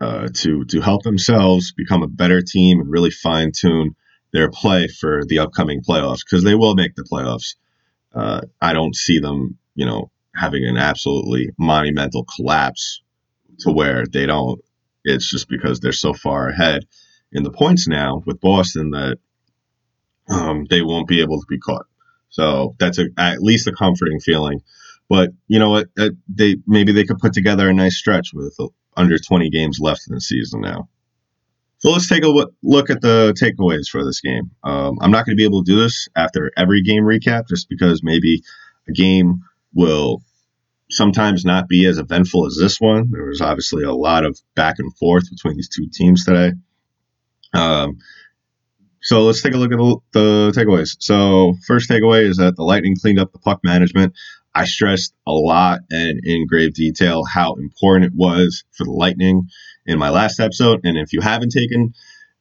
uh, 0.00 0.28
to 0.32 0.64
to 0.66 0.80
help 0.80 1.02
themselves 1.02 1.72
become 1.72 2.02
a 2.02 2.08
better 2.08 2.42
team 2.42 2.80
and 2.80 2.90
really 2.90 3.10
fine 3.10 3.52
tune 3.52 3.94
their 4.32 4.50
play 4.50 4.86
for 4.86 5.22
the 5.26 5.40
upcoming 5.40 5.82
playoffs 5.82 6.20
because 6.24 6.44
they 6.44 6.54
will 6.54 6.74
make 6.74 6.94
the 6.94 7.02
playoffs. 7.02 7.56
Uh, 8.14 8.40
I 8.60 8.72
don't 8.72 8.94
see 8.94 9.18
them, 9.18 9.58
you 9.74 9.86
know, 9.86 10.10
having 10.40 10.64
an 10.64 10.76
absolutely 10.76 11.50
monumental 11.58 12.24
collapse 12.24 13.02
to 13.60 13.70
where 13.70 14.06
they 14.06 14.26
don't. 14.26 14.60
It's 15.04 15.30
just 15.30 15.48
because 15.48 15.80
they're 15.80 15.92
so 15.92 16.12
far 16.12 16.48
ahead 16.48 16.86
in 17.32 17.42
the 17.42 17.50
points 17.50 17.86
now 17.86 18.22
with 18.26 18.40
Boston 18.40 18.90
that 18.90 19.18
um, 20.28 20.66
they 20.68 20.82
won't 20.82 21.08
be 21.08 21.20
able 21.20 21.40
to 21.40 21.46
be 21.48 21.58
caught. 21.58 21.86
So 22.30 22.74
that's 22.78 22.98
a, 22.98 23.06
at 23.18 23.42
least 23.42 23.66
a 23.66 23.72
comforting 23.72 24.20
feeling. 24.20 24.60
But 25.08 25.30
you 25.48 25.58
know 25.58 25.70
what? 25.70 25.88
Uh, 25.98 26.10
they 26.28 26.56
maybe 26.66 26.92
they 26.92 27.04
could 27.04 27.18
put 27.18 27.32
together 27.32 27.68
a 27.68 27.74
nice 27.74 27.96
stretch 27.96 28.30
with 28.32 28.56
under 28.96 29.18
20 29.18 29.50
games 29.50 29.78
left 29.80 30.02
in 30.08 30.14
the 30.14 30.20
season 30.20 30.60
now. 30.60 30.88
So 31.78 31.90
let's 31.90 32.08
take 32.08 32.24
a 32.24 32.28
look 32.62 32.90
at 32.90 33.00
the 33.00 33.34
takeaways 33.40 33.88
for 33.88 34.04
this 34.04 34.20
game. 34.20 34.50
Um, 34.62 34.98
I'm 35.00 35.10
not 35.10 35.24
going 35.24 35.36
to 35.36 35.40
be 35.40 35.44
able 35.44 35.64
to 35.64 35.72
do 35.72 35.80
this 35.80 36.08
after 36.14 36.52
every 36.56 36.82
game 36.82 37.04
recap, 37.04 37.48
just 37.48 37.68
because 37.70 38.02
maybe 38.04 38.42
a 38.86 38.92
game 38.92 39.40
will 39.72 40.22
sometimes 40.90 41.44
not 41.44 41.68
be 41.68 41.86
as 41.86 41.98
eventful 41.98 42.46
as 42.46 42.56
this 42.60 42.80
one. 42.80 43.10
There 43.10 43.24
was 43.24 43.40
obviously 43.40 43.84
a 43.84 43.92
lot 43.92 44.24
of 44.24 44.38
back 44.54 44.76
and 44.78 44.94
forth 44.96 45.30
between 45.30 45.56
these 45.56 45.68
two 45.68 45.88
teams 45.92 46.24
today. 46.24 46.52
Um, 47.54 47.98
so 49.02 49.22
let's 49.22 49.42
take 49.42 49.54
a 49.54 49.56
look 49.56 49.72
at 49.72 49.78
the, 49.78 49.98
the 50.12 50.52
takeaways. 50.54 50.96
So 51.00 51.54
first 51.66 51.88
takeaway 51.88 52.24
is 52.24 52.36
that 52.36 52.56
the 52.56 52.64
Lightning 52.64 52.96
cleaned 53.00 53.18
up 53.18 53.32
the 53.32 53.38
puck 53.38 53.60
management. 53.64 54.14
I 54.54 54.64
stressed 54.64 55.14
a 55.26 55.32
lot 55.32 55.80
and 55.90 56.20
in 56.24 56.46
grave 56.46 56.74
detail 56.74 57.24
how 57.24 57.54
important 57.54 58.12
it 58.12 58.16
was 58.16 58.64
for 58.72 58.84
the 58.84 58.90
Lightning 58.90 59.48
in 59.86 59.98
my 59.98 60.10
last 60.10 60.40
episode. 60.40 60.80
And 60.84 60.98
if 60.98 61.12
you 61.12 61.20
haven't 61.20 61.50
taken 61.50 61.94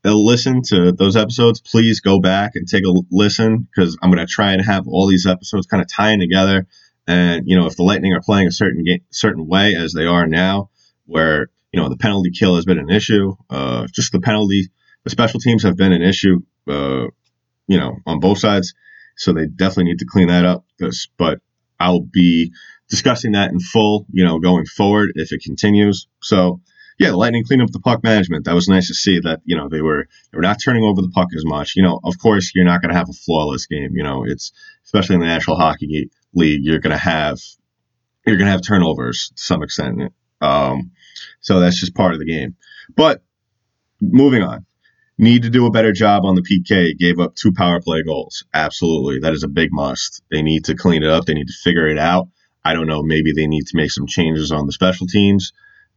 a 0.04 0.12
listen 0.12 0.62
to 0.68 0.92
those 0.92 1.16
episodes, 1.16 1.62
please 1.62 2.00
go 2.00 2.20
back 2.20 2.54
and 2.56 2.68
take 2.68 2.84
a 2.86 2.94
listen 3.12 3.68
because 3.74 3.98
I'm 4.02 4.12
going 4.12 4.26
to 4.26 4.32
try 4.32 4.54
and 4.54 4.66
have 4.66 4.88
all 4.88 5.08
these 5.08 5.28
episodes 5.28 5.68
kind 5.68 5.82
of 5.82 5.90
tying 5.92 6.20
together. 6.20 6.68
And 7.10 7.48
you 7.48 7.58
know, 7.58 7.66
if 7.66 7.76
the 7.76 7.82
Lightning 7.82 8.14
are 8.14 8.22
playing 8.22 8.48
a 8.48 8.52
certain 8.52 8.84
game, 8.84 9.00
certain 9.10 9.48
way 9.48 9.74
as 9.76 9.94
they 9.94 10.06
are 10.06 10.28
now, 10.28 10.70
where 11.08 11.50
you 11.74 11.82
know 11.82 11.90
the 11.90 11.98
penalty 11.98 12.30
kill 12.30 12.56
has 12.56 12.66
been 12.66 12.78
an 12.78 12.92
issue, 12.92 13.36
uh, 13.50 13.88
just 13.92 14.12
the 14.12 14.20
penalty, 14.20 14.70
the 15.04 15.10
special 15.10 15.40
teams 15.40 15.64
have 15.64 15.76
been 15.76 15.92
an 15.92 16.04
issue, 16.04 16.44
uh, 16.68 17.08
you 17.68 17.80
know, 17.80 17.98
on 18.06 18.20
both 18.20 18.38
sides. 18.38 18.76
So 19.18 19.34
they 19.34 19.48
definitely 19.48 19.86
need 19.86 20.00
to 20.00 20.06
clean 20.06 20.28
that 20.28 20.46
up. 20.46 20.66
But 21.18 21.40
I'll 21.80 22.02
be 22.02 22.54
discussing 22.90 23.32
that 23.32 23.52
in 23.52 23.60
full, 23.60 24.06
you 24.12 24.24
know, 24.24 24.38
going 24.38 24.68
forward 24.68 25.14
if 25.16 25.32
it 25.32 25.42
continues. 25.42 26.08
So 26.22 26.62
yeah, 27.00 27.10
the 27.10 27.18
Lightning 27.18 27.44
cleaned 27.44 27.64
up 27.64 27.72
the 27.72 27.80
puck 27.80 28.04
management. 28.04 28.46
That 28.46 28.54
was 28.54 28.68
nice 28.68 28.88
to 28.90 28.94
see 28.94 29.20
that, 29.22 29.42
you 29.46 29.58
know, 29.58 29.68
they 29.68 29.82
were 29.82 30.08
they 30.32 30.38
were 30.38 30.44
not 30.44 30.58
turning 30.64 30.84
over 30.84 31.02
the 31.02 31.10
puck 31.10 31.30
as 31.36 31.44
much. 31.44 31.76
You 31.76 31.82
know, 31.82 32.00
of 32.04 32.20
course 32.20 32.52
you're 32.54 32.66
not 32.66 32.84
gonna 32.84 32.94
have 32.94 33.10
a 33.10 33.14
flawless 33.14 33.66
game. 33.66 33.96
You 33.96 34.04
know, 34.04 34.26
it's 34.28 34.52
especially 34.86 35.16
in 35.16 35.22
the 35.22 35.28
National 35.28 35.58
Hockey 35.58 36.12
League, 36.34 36.62
you're 36.64 36.80
gonna 36.80 36.98
have 36.98 37.40
you're 38.26 38.38
gonna 38.38 38.52
have 38.52 38.62
turnovers 38.66 39.32
to 39.36 39.42
some 39.42 39.64
extent. 39.64 40.14
Um, 40.42 40.92
so 41.42 41.60
that's 41.60 41.80
just 41.80 41.96
part 41.96 42.14
of 42.14 42.20
the 42.20 42.26
game. 42.26 42.56
But 42.96 43.22
moving 44.02 44.44
on. 44.44 44.66
Need 45.18 45.44
to 45.44 45.50
do 45.50 45.66
a 45.66 45.72
better 45.72 45.92
job 45.92 46.24
on 46.24 46.36
the 46.36 46.42
PK. 46.42 46.98
Gave 46.98 47.20
up 47.20 47.36
two 47.36 47.52
power 47.52 47.82
play 47.82 48.04
goals. 48.04 48.46
Absolutely. 48.54 49.20
That 49.20 49.34
is 49.34 49.44
a 49.44 49.50
big 49.50 49.70
must. 49.74 50.24
They 50.32 50.42
need 50.42 50.66
to 50.66 50.76
clean 50.76 51.04
it 51.04 51.10
up. 51.10 51.26
They 51.26 51.34
need 51.34 51.48
to 51.48 51.54
figure 51.62 51.90
it 51.90 51.98
out. 51.98 52.30
I 52.64 52.74
don't 52.74 52.88
know. 52.88 53.04
Maybe 53.04 53.34
they 53.34 53.48
need 53.48 53.68
to 53.68 53.78
make 53.78 53.92
some 53.92 54.08
changes 54.08 54.52
on 54.52 54.66
the 54.66 54.72
special 54.72 55.08
teams 55.08 55.52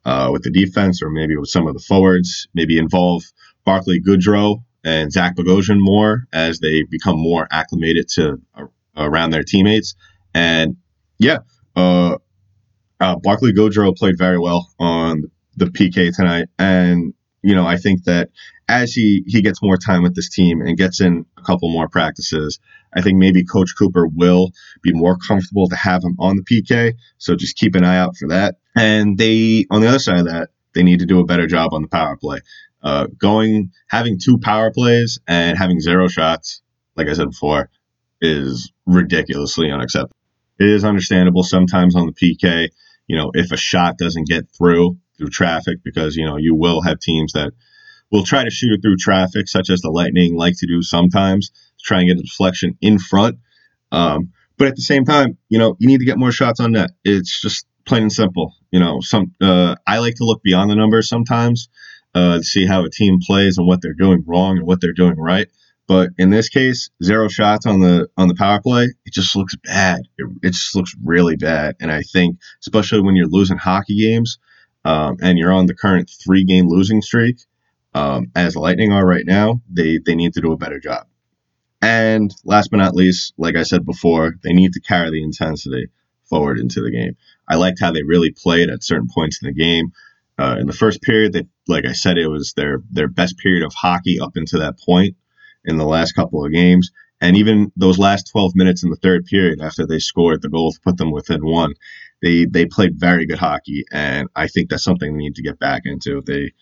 uh, 0.04 0.30
with 0.32 0.42
the 0.42 0.50
defense 0.50 1.02
or 1.02 1.10
maybe 1.10 1.36
with 1.36 1.50
some 1.50 1.68
of 1.68 1.74
the 1.74 1.84
forwards. 1.86 2.48
Maybe 2.52 2.78
involve 2.78 3.22
Barclay 3.64 4.00
Goodrow 4.00 4.64
and 4.84 5.12
Zach 5.12 5.36
Bogosian 5.36 5.78
more 5.78 6.26
as 6.32 6.58
they 6.58 6.82
become 6.82 7.16
more 7.16 7.46
acclimated 7.50 8.08
to 8.14 8.40
uh, 8.56 8.66
around 8.96 9.30
their 9.30 9.44
teammates. 9.44 9.94
And 10.34 10.76
yeah, 11.18 11.38
uh, 11.76 12.16
uh, 13.00 13.16
Barclay 13.16 13.52
Goodrow 13.52 13.96
played 13.96 14.16
very 14.16 14.38
well 14.38 14.70
on 14.78 15.24
the 15.56 15.66
PK 15.66 16.14
tonight. 16.14 16.48
And, 16.58 17.14
you 17.42 17.54
know, 17.54 17.66
I 17.66 17.76
think 17.76 18.04
that 18.04 18.30
as 18.68 18.92
he 18.92 19.24
he 19.26 19.42
gets 19.42 19.62
more 19.62 19.76
time 19.76 20.02
with 20.02 20.14
this 20.14 20.30
team 20.30 20.60
and 20.60 20.78
gets 20.78 21.00
in 21.00 21.26
a 21.36 21.42
couple 21.42 21.70
more 21.70 21.88
practices, 21.88 22.58
I 22.94 23.02
think 23.02 23.18
maybe 23.18 23.44
Coach 23.44 23.74
Cooper 23.76 24.06
will 24.06 24.52
be 24.82 24.92
more 24.92 25.16
comfortable 25.16 25.68
to 25.68 25.76
have 25.76 26.04
him 26.04 26.16
on 26.18 26.36
the 26.36 26.42
PK. 26.42 26.94
So 27.18 27.34
just 27.34 27.56
keep 27.56 27.74
an 27.74 27.84
eye 27.84 27.98
out 27.98 28.16
for 28.16 28.28
that. 28.28 28.56
And 28.76 29.18
they, 29.18 29.66
on 29.70 29.80
the 29.80 29.88
other 29.88 29.98
side 29.98 30.20
of 30.20 30.26
that, 30.26 30.50
they 30.74 30.82
need 30.82 31.00
to 31.00 31.06
do 31.06 31.20
a 31.20 31.24
better 31.24 31.46
job 31.46 31.74
on 31.74 31.82
the 31.82 31.88
power 31.88 32.16
play. 32.16 32.40
Uh, 32.82 33.06
going 33.18 33.70
having 33.88 34.18
two 34.18 34.38
power 34.38 34.72
plays 34.72 35.18
and 35.26 35.58
having 35.58 35.80
zero 35.80 36.08
shots, 36.08 36.62
like 36.96 37.08
I 37.08 37.12
said 37.12 37.30
before, 37.30 37.68
is 38.20 38.72
ridiculously 38.86 39.70
unacceptable. 39.70 40.16
It 40.62 40.68
is 40.68 40.84
understandable 40.84 41.42
sometimes 41.42 41.96
on 41.96 42.06
the 42.06 42.12
PK, 42.12 42.68
you 43.08 43.16
know, 43.16 43.32
if 43.34 43.50
a 43.50 43.56
shot 43.56 43.98
doesn't 43.98 44.28
get 44.28 44.44
through 44.56 44.96
through 45.18 45.30
traffic, 45.30 45.78
because 45.82 46.14
you 46.14 46.24
know 46.24 46.36
you 46.36 46.54
will 46.54 46.82
have 46.82 47.00
teams 47.00 47.32
that 47.32 47.52
will 48.12 48.22
try 48.22 48.44
to 48.44 48.50
shoot 48.50 48.72
it 48.72 48.80
through 48.80 48.96
traffic, 48.96 49.48
such 49.48 49.70
as 49.70 49.80
the 49.80 49.90
Lightning 49.90 50.36
like 50.36 50.54
to 50.58 50.68
do 50.68 50.80
sometimes, 50.80 51.48
to 51.50 51.84
try 51.84 51.98
and 51.98 52.08
get 52.08 52.18
a 52.18 52.22
deflection 52.22 52.78
in 52.80 53.00
front. 53.00 53.38
Um, 53.90 54.30
but 54.56 54.68
at 54.68 54.76
the 54.76 54.82
same 54.82 55.04
time, 55.04 55.36
you 55.48 55.58
know, 55.58 55.74
you 55.80 55.88
need 55.88 55.98
to 55.98 56.04
get 56.04 56.16
more 56.16 56.30
shots 56.30 56.60
on 56.60 56.70
net. 56.72 56.90
It's 57.04 57.40
just 57.40 57.66
plain 57.84 58.02
and 58.02 58.12
simple. 58.12 58.54
You 58.70 58.78
know, 58.78 59.00
some 59.00 59.34
uh, 59.40 59.74
I 59.84 59.98
like 59.98 60.14
to 60.16 60.24
look 60.24 60.44
beyond 60.44 60.70
the 60.70 60.76
numbers 60.76 61.08
sometimes 61.08 61.70
uh, 62.14 62.36
to 62.36 62.44
see 62.44 62.66
how 62.66 62.84
a 62.84 62.90
team 62.90 63.18
plays 63.20 63.58
and 63.58 63.66
what 63.66 63.82
they're 63.82 63.94
doing 63.94 64.22
wrong 64.28 64.58
and 64.58 64.66
what 64.66 64.80
they're 64.80 64.92
doing 64.92 65.16
right. 65.16 65.48
But 65.88 66.10
in 66.16 66.30
this 66.30 66.48
case, 66.48 66.90
zero 67.02 67.28
shots 67.28 67.66
on 67.66 67.80
the 67.80 68.08
on 68.16 68.28
the 68.28 68.34
power 68.34 68.60
play, 68.60 68.84
it 69.04 69.12
just 69.12 69.34
looks 69.34 69.56
bad. 69.56 70.02
It, 70.16 70.26
it 70.42 70.50
just 70.52 70.76
looks 70.76 70.94
really 71.02 71.36
bad. 71.36 71.76
And 71.80 71.90
I 71.90 72.02
think, 72.02 72.38
especially 72.60 73.00
when 73.00 73.16
you're 73.16 73.26
losing 73.26 73.58
hockey 73.58 74.00
games 74.00 74.38
um, 74.84 75.16
and 75.20 75.38
you're 75.38 75.52
on 75.52 75.66
the 75.66 75.74
current 75.74 76.10
three 76.24 76.44
game 76.44 76.68
losing 76.68 77.02
streak, 77.02 77.38
um, 77.94 78.30
as 78.34 78.56
Lightning 78.56 78.92
are 78.92 79.06
right 79.06 79.26
now, 79.26 79.60
they 79.70 79.98
they 79.98 80.14
need 80.14 80.34
to 80.34 80.40
do 80.40 80.52
a 80.52 80.56
better 80.56 80.78
job. 80.78 81.06
And 81.80 82.32
last 82.44 82.70
but 82.70 82.76
not 82.76 82.94
least, 82.94 83.34
like 83.36 83.56
I 83.56 83.64
said 83.64 83.84
before, 83.84 84.36
they 84.44 84.52
need 84.52 84.72
to 84.74 84.80
carry 84.80 85.10
the 85.10 85.24
intensity 85.24 85.88
forward 86.30 86.60
into 86.60 86.80
the 86.80 86.92
game. 86.92 87.16
I 87.48 87.56
liked 87.56 87.80
how 87.80 87.90
they 87.90 88.04
really 88.04 88.30
played 88.30 88.70
at 88.70 88.84
certain 88.84 89.08
points 89.12 89.40
in 89.42 89.48
the 89.48 89.52
game. 89.52 89.92
Uh, 90.38 90.56
in 90.60 90.66
the 90.66 90.72
first 90.72 91.02
period, 91.02 91.32
that 91.32 91.46
like 91.66 91.84
I 91.84 91.92
said, 91.92 92.18
it 92.18 92.28
was 92.28 92.52
their 92.56 92.78
their 92.90 93.08
best 93.08 93.36
period 93.38 93.64
of 93.64 93.74
hockey 93.74 94.20
up 94.20 94.36
until 94.36 94.60
that 94.60 94.78
point 94.78 95.16
in 95.64 95.76
the 95.76 95.86
last 95.86 96.12
couple 96.12 96.44
of 96.44 96.52
games. 96.52 96.90
And 97.20 97.36
even 97.36 97.70
those 97.76 97.98
last 97.98 98.30
12 98.32 98.52
minutes 98.56 98.82
in 98.82 98.90
the 98.90 98.96
third 98.96 99.26
period, 99.26 99.60
after 99.60 99.86
they 99.86 100.00
scored 100.00 100.42
the 100.42 100.48
goal 100.48 100.72
to 100.72 100.80
put 100.80 100.96
them 100.96 101.12
within 101.12 101.44
one, 101.44 101.74
they 102.20 102.46
they 102.46 102.66
played 102.66 102.98
very 102.98 103.26
good 103.26 103.38
hockey, 103.38 103.84
and 103.92 104.28
I 104.34 104.46
think 104.46 104.70
that's 104.70 104.84
something 104.84 105.12
they 105.12 105.18
need 105.18 105.34
to 105.36 105.42
get 105.42 105.58
back 105.58 105.82
into. 105.84 106.22
They 106.22 106.52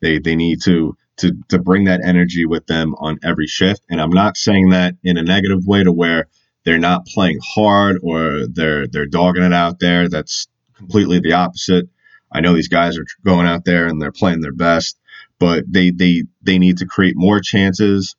they 0.00 0.18
they 0.18 0.36
need 0.36 0.62
to 0.62 0.96
to 1.18 1.32
to 1.48 1.58
bring 1.58 1.84
that 1.84 2.00
energy 2.04 2.46
with 2.46 2.66
them 2.66 2.94
on 2.98 3.18
every 3.24 3.46
shift. 3.46 3.82
And 3.90 4.00
I'm 4.00 4.10
not 4.10 4.36
saying 4.36 4.70
that 4.70 4.94
in 5.02 5.18
a 5.18 5.22
negative 5.22 5.66
way 5.66 5.84
to 5.84 5.92
where 5.92 6.28
they're 6.64 6.78
not 6.78 7.06
playing 7.06 7.40
hard 7.54 7.98
or 8.02 8.46
they're 8.52 8.86
they're 8.86 9.06
dogging 9.06 9.42
it 9.42 9.52
out 9.52 9.80
there. 9.80 10.08
That's 10.08 10.48
completely 10.76 11.20
the 11.20 11.32
opposite. 11.32 11.88
I 12.32 12.40
know 12.40 12.54
these 12.54 12.68
guys 12.68 12.96
are 12.98 13.06
going 13.24 13.46
out 13.46 13.64
there 13.64 13.86
and 13.86 14.00
they're 14.00 14.12
playing 14.12 14.40
their 14.40 14.52
best, 14.52 14.98
but 15.38 15.64
they 15.68 15.90
they 15.90 16.24
they 16.42 16.58
need 16.58 16.78
to 16.78 16.86
create 16.86 17.14
more 17.16 17.40
chances 17.40 18.14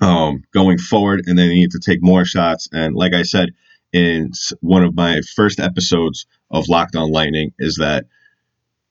um, 0.00 0.42
going 0.52 0.78
forward, 0.78 1.22
and 1.26 1.38
they 1.38 1.48
need 1.48 1.70
to 1.72 1.80
take 1.80 2.02
more 2.02 2.24
shots. 2.24 2.68
And 2.72 2.94
like 2.94 3.14
I 3.14 3.22
said 3.22 3.50
in 3.92 4.32
one 4.60 4.84
of 4.84 4.94
my 4.94 5.20
first 5.34 5.60
episodes 5.60 6.26
of 6.50 6.68
Locked 6.68 6.96
On 6.96 7.10
Lightning, 7.10 7.52
is 7.58 7.76
that 7.76 8.06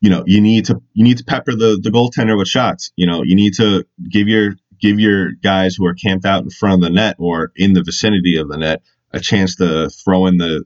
you 0.01 0.09
know 0.09 0.23
you 0.25 0.41
need 0.41 0.65
to 0.65 0.81
you 0.93 1.03
need 1.03 1.17
to 1.17 1.25
pepper 1.25 1.51
the 1.51 1.79
the 1.81 1.89
goaltender 1.89 2.37
with 2.37 2.47
shots. 2.47 2.91
You 2.95 3.07
know 3.07 3.23
you 3.23 3.35
need 3.35 3.53
to 3.55 3.85
give 4.09 4.27
your 4.27 4.55
give 4.79 4.99
your 4.99 5.31
guys 5.31 5.75
who 5.75 5.85
are 5.85 5.93
camped 5.93 6.25
out 6.25 6.43
in 6.43 6.49
front 6.49 6.75
of 6.75 6.89
the 6.89 6.93
net 6.93 7.15
or 7.19 7.51
in 7.55 7.73
the 7.73 7.83
vicinity 7.83 8.37
of 8.37 8.49
the 8.49 8.57
net 8.57 8.81
a 9.11 9.19
chance 9.19 9.55
to 9.55 9.89
throw 9.89 10.27
in 10.27 10.37
the 10.37 10.65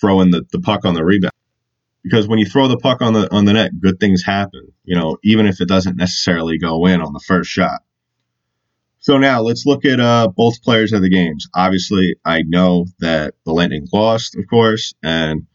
throw 0.00 0.20
in 0.20 0.30
the, 0.30 0.44
the 0.52 0.60
puck 0.60 0.84
on 0.84 0.94
the 0.94 1.04
rebound. 1.04 1.32
Because 2.02 2.28
when 2.28 2.38
you 2.38 2.46
throw 2.46 2.68
the 2.68 2.76
puck 2.76 3.02
on 3.02 3.12
the 3.12 3.32
on 3.34 3.44
the 3.44 3.52
net, 3.52 3.78
good 3.80 4.00
things 4.00 4.22
happen. 4.24 4.72
You 4.84 4.96
know, 4.96 5.18
even 5.22 5.46
if 5.46 5.60
it 5.60 5.68
doesn't 5.68 5.96
necessarily 5.96 6.58
go 6.58 6.86
in 6.86 7.00
on 7.00 7.12
the 7.12 7.20
first 7.20 7.50
shot. 7.50 7.80
So 9.08 9.16
now 9.16 9.40
let's 9.40 9.64
look 9.64 9.86
at 9.86 10.00
uh, 10.00 10.28
both 10.36 10.62
players 10.62 10.92
of 10.92 11.00
the 11.00 11.08
games. 11.08 11.48
Obviously, 11.54 12.16
I 12.26 12.42
know 12.42 12.84
that 12.98 13.32
the 13.46 13.54
Lightning 13.54 13.88
lost, 13.90 14.36
of 14.36 14.44
course, 14.50 14.92
and 15.02 15.46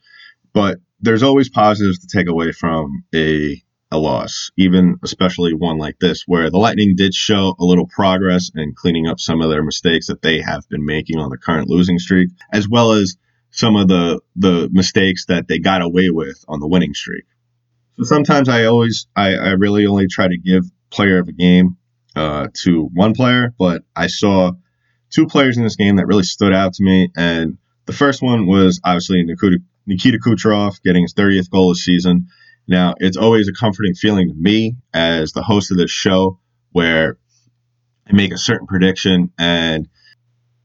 but 0.54 0.80
there's 1.02 1.22
always 1.22 1.50
positives 1.50 2.00
to 2.00 2.08
take 2.08 2.28
away 2.28 2.52
from 2.52 3.04
a 3.14 3.62
a 3.92 4.00
loss, 4.00 4.50
even 4.58 4.98
especially 5.04 5.54
one 5.54 5.78
like 5.78 6.00
this, 6.00 6.24
where 6.26 6.50
the 6.50 6.58
Lightning 6.58 6.96
did 6.96 7.14
show 7.14 7.54
a 7.60 7.64
little 7.64 7.86
progress 7.86 8.50
in 8.56 8.74
cleaning 8.74 9.08
up 9.08 9.20
some 9.20 9.40
of 9.40 9.52
their 9.52 9.62
mistakes 9.62 10.08
that 10.08 10.24
they 10.24 10.42
have 10.42 10.68
been 10.70 10.84
making 10.84 11.20
on 11.20 11.30
the 11.30 11.38
current 11.38 11.70
losing 11.70 12.00
streak, 12.00 12.30
as 12.52 12.68
well 12.68 12.94
as 12.94 13.18
some 13.52 13.76
of 13.76 13.88
the 13.88 14.20
the 14.36 14.68
mistakes 14.72 15.28
that 15.28 15.48
they 15.48 15.60
got 15.60 15.84
away 15.84 16.10
with 16.10 16.44
on 16.48 16.60
the 16.60 16.68
winning 16.68 16.96
streak. 16.96 17.26
So 17.98 18.04
sometimes 18.06 18.50
I 18.50 18.66
always 18.66 19.06
I, 19.16 19.36
I 19.36 19.50
really 19.52 19.86
only 19.86 20.08
try 20.08 20.28
to 20.28 20.40
give 20.40 20.64
player 20.90 21.20
of 21.20 21.28
a 21.28 21.34
game 21.34 21.78
uh, 22.16 22.48
to 22.64 22.90
one 22.94 23.14
player, 23.14 23.54
but 23.58 23.84
I 23.96 24.08
saw 24.08 24.52
two 25.10 25.28
players 25.28 25.58
in 25.58 25.64
this 25.64 25.76
game 25.76 25.98
that 25.98 26.08
really 26.08 26.24
stood 26.24 26.54
out 26.54 26.74
to 26.74 26.84
me. 26.84 27.10
And 27.16 27.58
the 27.86 27.94
first 27.94 28.22
one 28.22 28.48
was 28.48 28.80
obviously 28.84 29.24
Nikita, 29.24 29.60
Nikita 29.86 30.18
Kucherov 30.20 30.82
getting 30.84 31.04
his 31.04 31.14
30th 31.14 31.50
goal 31.50 31.70
this 31.70 31.86
season. 31.86 32.28
Now, 32.68 32.96
it's 32.98 33.18
always 33.18 33.48
a 33.48 33.54
comforting 33.54 33.94
feeling 33.94 34.30
to 34.30 34.36
me 34.36 34.78
as 34.94 35.34
the 35.34 35.44
host 35.44 35.72
of 35.72 35.78
this 35.78 35.92
show 35.92 36.40
where 36.72 37.18
I 38.08 38.14
make 38.14 38.34
a 38.34 38.38
certain 38.38 38.68
prediction 38.68 39.32
and 39.38 39.88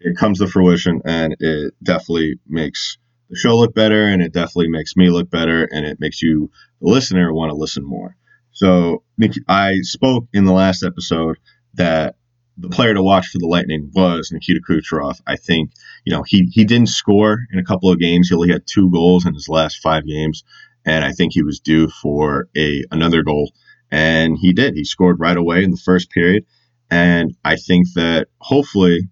it 0.00 0.16
comes 0.16 0.38
to 0.38 0.46
fruition 0.46 1.02
and 1.04 1.36
it 1.40 1.74
definitely 1.82 2.38
makes 2.46 2.98
the 3.30 3.36
show 3.36 3.56
look 3.58 3.74
better 3.74 4.06
and 4.06 4.22
it 4.22 4.32
definitely 4.32 4.68
makes 4.68 4.96
me 4.96 5.10
look 5.10 5.28
better 5.30 5.64
and 5.64 5.84
it 5.84 6.00
makes 6.00 6.22
you, 6.22 6.50
the 6.80 6.88
listener, 6.88 7.32
want 7.32 7.50
to 7.50 7.56
listen 7.56 7.84
more. 7.84 8.16
So 8.58 9.04
I 9.46 9.82
spoke 9.82 10.26
in 10.32 10.44
the 10.44 10.52
last 10.52 10.82
episode 10.82 11.36
that 11.74 12.16
the 12.56 12.68
player 12.68 12.92
to 12.92 13.02
watch 13.04 13.28
for 13.28 13.38
the 13.38 13.46
Lightning 13.46 13.92
was 13.94 14.32
Nikita 14.32 14.60
Kucherov. 14.68 15.20
I 15.28 15.36
think 15.36 15.70
you 16.04 16.12
know 16.12 16.24
he 16.26 16.50
he 16.52 16.64
didn't 16.64 16.88
score 16.88 17.38
in 17.52 17.60
a 17.60 17.64
couple 17.64 17.88
of 17.88 18.00
games. 18.00 18.28
He 18.28 18.34
only 18.34 18.50
had 18.50 18.66
two 18.66 18.90
goals 18.90 19.26
in 19.26 19.34
his 19.34 19.48
last 19.48 19.76
five 19.76 20.04
games, 20.08 20.42
and 20.84 21.04
I 21.04 21.12
think 21.12 21.34
he 21.34 21.44
was 21.44 21.60
due 21.60 21.88
for 21.88 22.48
a 22.56 22.82
another 22.90 23.22
goal, 23.22 23.52
and 23.92 24.36
he 24.36 24.52
did. 24.52 24.74
He 24.74 24.82
scored 24.82 25.20
right 25.20 25.36
away 25.36 25.62
in 25.62 25.70
the 25.70 25.76
first 25.76 26.10
period, 26.10 26.44
and 26.90 27.36
I 27.44 27.54
think 27.54 27.92
that 27.94 28.26
hopefully 28.40 29.08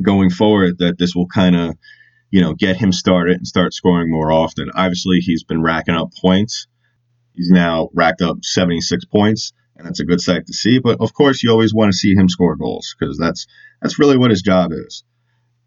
going 0.00 0.30
forward 0.30 0.78
that 0.78 0.96
this 0.96 1.14
will 1.14 1.28
kind 1.28 1.56
of 1.56 1.76
you 2.30 2.40
know 2.40 2.54
get 2.54 2.78
him 2.78 2.90
started 2.90 3.36
and 3.36 3.46
start 3.46 3.74
scoring 3.74 4.10
more 4.10 4.32
often. 4.32 4.70
Obviously, 4.74 5.18
he's 5.18 5.44
been 5.44 5.60
racking 5.60 5.94
up 5.94 6.14
points 6.14 6.68
He's 7.36 7.50
now 7.50 7.90
racked 7.92 8.22
up 8.22 8.38
76 8.42 9.04
points, 9.06 9.52
and 9.76 9.86
that's 9.86 10.00
a 10.00 10.04
good 10.04 10.20
sight 10.20 10.46
to 10.46 10.52
see. 10.52 10.78
But 10.78 11.00
of 11.00 11.12
course, 11.12 11.42
you 11.42 11.50
always 11.50 11.74
want 11.74 11.92
to 11.92 11.98
see 11.98 12.14
him 12.14 12.28
score 12.28 12.56
goals 12.56 12.94
because 12.98 13.18
that's 13.18 13.46
that's 13.80 13.98
really 13.98 14.16
what 14.16 14.30
his 14.30 14.42
job 14.42 14.72
is. 14.72 15.04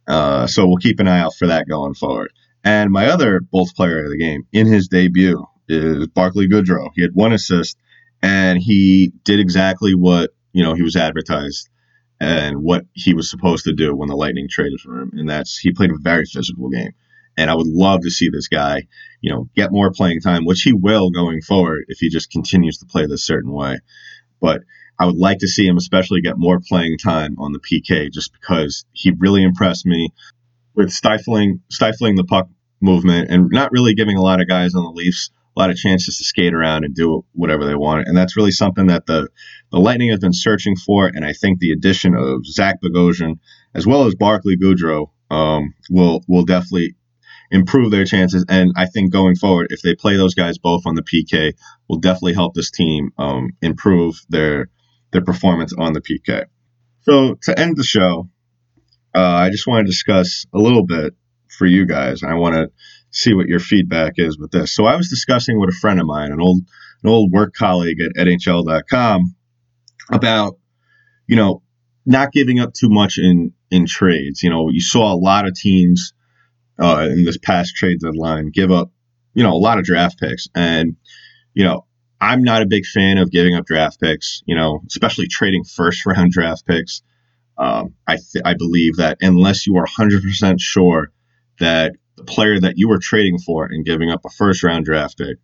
Uh, 0.08 0.47
so 0.47 0.67
we'll 0.67 0.77
keep 0.77 0.99
an 0.99 1.08
eye 1.08 1.19
out 1.19 1.36
for 1.36 1.47
that 1.47 1.67
going 1.67 1.93
forward. 1.93 2.34
And 2.63 2.91
my 2.91 3.08
other 3.08 3.39
Bolts 3.39 3.73
player 3.73 4.03
of 4.03 4.10
the 4.10 4.17
game 4.17 4.47
in 4.51 4.65
his 4.67 4.88
debut 4.88 5.45
is 5.67 6.08
Barclay 6.08 6.47
Goodrow. 6.47 6.89
He 6.95 7.03
had 7.03 7.13
one 7.13 7.32
assist, 7.32 7.77
and 8.21 8.60
he 8.60 9.13
did 9.23 9.39
exactly 9.39 9.93
what 9.93 10.32
you 10.51 10.63
know 10.63 10.73
he 10.73 10.82
was 10.82 10.95
advertised 10.95 11.69
and 12.19 12.63
what 12.63 12.86
he 12.93 13.13
was 13.13 13.29
supposed 13.29 13.63
to 13.63 13.73
do 13.73 13.95
when 13.95 14.10
the 14.10 14.15
Lightning 14.15 14.47
traded 14.49 14.82
for 14.82 14.99
him, 14.99 15.12
and 15.13 15.29
that's 15.29 15.58
he 15.58 15.71
played 15.71 15.91
a 15.91 15.97
very 15.97 16.25
physical 16.25 16.69
game. 16.69 16.91
And 17.39 17.49
I 17.49 17.56
would 17.56 17.67
love 17.67 18.02
to 18.02 18.12
see 18.12 18.30
this 18.30 18.49
guy, 18.49 18.84
you 19.21 19.32
know, 19.32 19.49
get 19.56 19.71
more 19.71 19.91
playing 19.91 20.19
time, 20.19 20.45
which 20.45 20.62
he 20.62 20.73
will 20.73 21.10
going 21.10 21.41
forward 21.41 21.86
if 21.88 21.99
he 21.99 22.10
just 22.10 22.32
continues 22.32 22.78
to 22.80 22.86
play 22.86 23.06
this 23.06 23.25
certain 23.25 23.54
way. 23.54 23.80
But 24.41 24.62
I 24.99 25.06
would 25.06 25.15
like 25.15 25.39
to 25.39 25.47
see 25.47 25.65
him 25.65 25.78
especially 25.78 26.21
get 26.21 26.38
more 26.38 26.60
playing 26.60 26.97
time 26.97 27.38
on 27.39 27.54
the 27.54 27.60
PK 27.60 28.12
just 28.12 28.34
because 28.34 28.86
he 28.91 29.13
really 29.17 29.41
impressed 29.41 29.86
me 29.86 30.10
with 30.75 30.91
stifling 30.91 31.62
stifling 31.69 32.15
the 32.15 32.25
puck 32.25 32.49
movement 32.82 33.30
and 33.30 33.49
not 33.52 33.71
really 33.71 33.93
giving 33.93 34.17
a 34.17 34.21
lot 34.21 34.41
of 34.41 34.47
guys 34.49 34.75
on 34.75 34.84
the 34.84 34.91
Leafs 34.91 35.32
a 35.56 35.60
lot 35.60 35.69
of 35.69 35.78
chances 35.78 36.17
to 36.17 36.23
skate 36.23 36.54
around 36.54 36.84
and 36.84 36.95
do 36.95 37.25
whatever 37.34 37.65
they 37.65 37.75
want. 37.75 38.08
And 38.08 38.15
that's 38.15 38.38
really 38.38 38.52
something 38.52 38.88
that 38.88 39.06
the 39.06 39.30
the 39.71 39.80
Lightning 39.80 40.10
have 40.10 40.19
been 40.19 40.34
searching 40.34 40.75
for. 40.75 41.08
And 41.08 41.23
I 41.23 41.32
think 41.34 41.60
the 41.60 41.71
addition 41.71 42.15
of 42.15 42.45
Zach 42.45 42.82
Bogosian 42.82 43.39
as 43.73 43.88
well 43.88 44.06
as 44.06 44.15
Barclay 44.15 44.58
Goodrow 44.58 45.10
um, 45.32 45.73
will 45.89 46.23
will 46.28 46.43
definitely 46.43 46.95
improve 47.51 47.91
their 47.91 48.05
chances. 48.05 48.45
And 48.47 48.73
I 48.75 48.85
think 48.85 49.12
going 49.12 49.35
forward, 49.35 49.67
if 49.69 49.81
they 49.81 49.95
play 49.95 50.17
those 50.17 50.35
guys 50.35 50.57
both 50.57 50.83
on 50.85 50.95
the 50.95 51.03
PK, 51.03 51.53
will 51.88 51.99
definitely 51.99 52.33
help 52.33 52.53
this 52.53 52.71
team 52.71 53.12
um, 53.17 53.51
improve 53.62 54.21
their 54.29 54.69
their 55.12 55.23
performance 55.23 55.73
on 55.77 55.93
the 55.93 56.01
PK. 56.01 56.45
So 57.01 57.35
to 57.43 57.59
end 57.59 57.75
the 57.75 57.83
show, 57.83 58.29
uh, 59.15 59.19
I 59.19 59.49
just 59.49 59.65
want 59.65 59.85
to 59.85 59.91
discuss 59.91 60.45
a 60.53 60.59
little 60.59 60.85
bit 60.85 61.15
for 61.57 61.65
you 61.65 61.88
guys. 61.88 62.21
I 62.21 62.35
want 62.35 62.55
to 62.55 62.69
see 63.09 63.33
what 63.33 63.47
your 63.47 63.59
feedback 63.59 64.13
is 64.17 64.38
with 64.38 64.51
this. 64.51 64.73
So 64.75 64.85
I 64.85 64.95
was 64.95 65.09
discussing 65.09 65.59
with 65.59 65.69
a 65.69 65.77
friend 65.81 65.99
of 65.99 66.05
mine, 66.05 66.31
an 66.31 66.39
old 66.39 66.62
an 67.01 67.09
old 67.09 67.31
work 67.31 67.53
colleague 67.53 67.97
at 68.01 68.12
NHL.com, 68.15 69.35
about 70.12 70.57
you 71.27 71.35
know 71.35 71.63
not 72.05 72.31
giving 72.31 72.59
up 72.59 72.73
too 72.73 72.89
much 72.89 73.17
in 73.17 73.53
in 73.71 73.85
trades. 73.88 74.43
You 74.43 74.49
know, 74.49 74.69
you 74.69 74.81
saw 74.81 75.13
a 75.13 75.17
lot 75.17 75.47
of 75.47 75.55
teams 75.55 76.13
uh, 76.79 77.07
in 77.11 77.25
this 77.25 77.37
past 77.37 77.75
trade 77.75 77.99
deadline 77.99 78.49
give 78.49 78.71
up, 78.71 78.91
you 79.33 79.43
know, 79.43 79.53
a 79.53 79.59
lot 79.59 79.77
of 79.77 79.85
draft 79.85 80.19
picks. 80.19 80.47
And, 80.55 80.95
you 81.53 81.63
know, 81.63 81.85
I'm 82.21 82.43
not 82.43 82.61
a 82.61 82.67
big 82.67 82.85
fan 82.85 83.17
of 83.17 83.31
giving 83.31 83.55
up 83.55 83.65
draft 83.65 83.99
picks, 83.99 84.41
you 84.45 84.55
know, 84.55 84.81
especially 84.87 85.27
trading 85.27 85.63
first 85.63 86.05
round 86.05 86.31
draft 86.31 86.65
picks. 86.65 87.01
Um, 87.57 87.95
I, 88.07 88.15
th- 88.15 88.43
I 88.45 88.53
believe 88.53 88.97
that 88.97 89.17
unless 89.21 89.67
you 89.67 89.77
are 89.77 89.85
100% 89.85 90.55
sure 90.59 91.11
that 91.59 91.93
the 92.15 92.23
player 92.23 92.59
that 92.59 92.77
you 92.77 92.87
were 92.87 92.99
trading 92.99 93.37
for 93.37 93.65
and 93.65 93.85
giving 93.85 94.09
up 94.09 94.23
a 94.25 94.29
first 94.29 94.63
round 94.63 94.85
draft 94.85 95.17
pick 95.17 95.37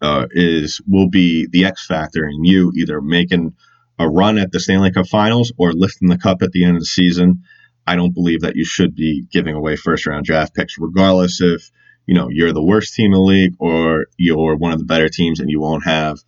uh, 0.00 0.26
is 0.30 0.80
will 0.86 1.08
be 1.08 1.46
the 1.50 1.66
X 1.66 1.86
factor 1.86 2.26
in 2.26 2.44
you 2.44 2.72
either 2.76 3.00
making 3.00 3.54
a 3.98 4.08
run 4.08 4.38
at 4.38 4.52
the 4.52 4.60
Stanley 4.60 4.90
Cup 4.90 5.06
Finals 5.06 5.52
or 5.56 5.72
lifting 5.72 6.08
the 6.08 6.18
cup 6.18 6.42
at 6.42 6.50
the 6.52 6.64
end 6.64 6.76
of 6.76 6.82
the 6.82 6.86
season 6.86 7.44
I 7.86 7.96
don't 7.96 8.14
believe 8.14 8.40
that 8.40 8.56
you 8.56 8.64
should 8.64 8.94
be 8.94 9.26
giving 9.30 9.54
away 9.54 9.76
first 9.76 10.06
round 10.06 10.24
draft 10.24 10.54
picks, 10.54 10.78
regardless 10.78 11.40
if 11.40 11.70
you 12.06 12.14
know 12.14 12.28
you're 12.30 12.52
the 12.52 12.64
worst 12.64 12.94
team 12.94 13.06
in 13.06 13.12
the 13.12 13.20
league 13.20 13.54
or 13.58 14.06
you're 14.16 14.56
one 14.56 14.72
of 14.72 14.78
the 14.78 14.84
better 14.84 15.08
teams 15.08 15.40
and 15.40 15.50
you 15.50 15.60
won't 15.60 15.84
have 15.84 16.18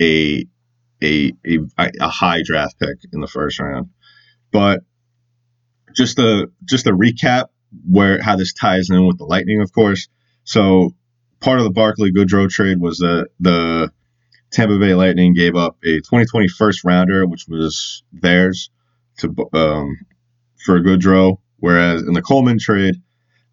a 0.00 0.46
a 1.02 1.32
a, 1.46 1.58
a 1.78 2.08
high 2.08 2.42
draft 2.44 2.78
pick 2.78 2.98
in 3.12 3.20
the 3.20 3.26
first 3.26 3.58
round. 3.58 3.90
But 4.52 4.80
just 5.94 6.18
a 6.18 6.48
just 6.64 6.86
a 6.86 6.92
recap 6.92 7.46
where 7.88 8.20
how 8.22 8.36
this 8.36 8.52
ties 8.52 8.90
in 8.90 9.06
with 9.06 9.18
the 9.18 9.24
Lightning, 9.24 9.60
of 9.60 9.72
course. 9.72 10.08
So 10.44 10.94
part 11.40 11.58
of 11.58 11.64
the 11.64 11.70
Barclay 11.70 12.10
Goodrow 12.10 12.48
trade 12.48 12.80
was 12.80 12.98
that 12.98 13.28
the 13.38 13.90
Tampa 14.52 14.78
Bay 14.78 14.94
Lightning 14.94 15.34
gave 15.34 15.54
up 15.54 15.76
a 15.84 15.98
2020 15.98 16.48
first 16.48 16.84
rounder, 16.84 17.26
which 17.26 17.46
was 17.48 18.02
theirs, 18.12 18.70
to 19.18 19.34
um, 19.52 19.96
for 20.64 20.80
Goodrow, 20.80 21.38
whereas 21.58 22.02
in 22.02 22.12
the 22.12 22.22
Coleman 22.22 22.58
trade, 22.58 22.96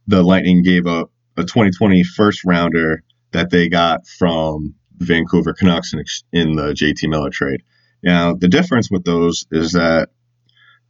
the 0.08 0.24
Lightning 0.24 0.64
gave 0.64 0.88
up 0.88 1.12
a 1.36 1.44
2020 1.44 2.04
first 2.04 2.44
rounder 2.46 3.04
that 3.32 3.50
they 3.50 3.70
got 3.70 4.08
from 4.08 4.76
Vancouver 4.98 5.54
Canucks 5.54 5.94
in, 5.94 6.04
in 6.32 6.56
the 6.56 6.74
JT 6.74 7.10
Miller 7.10 7.30
trade. 7.30 7.62
Now, 8.04 8.34
the 8.34 8.48
difference 8.48 8.90
with 8.90 9.04
those 9.04 9.46
is 9.52 9.74
that 9.74 10.10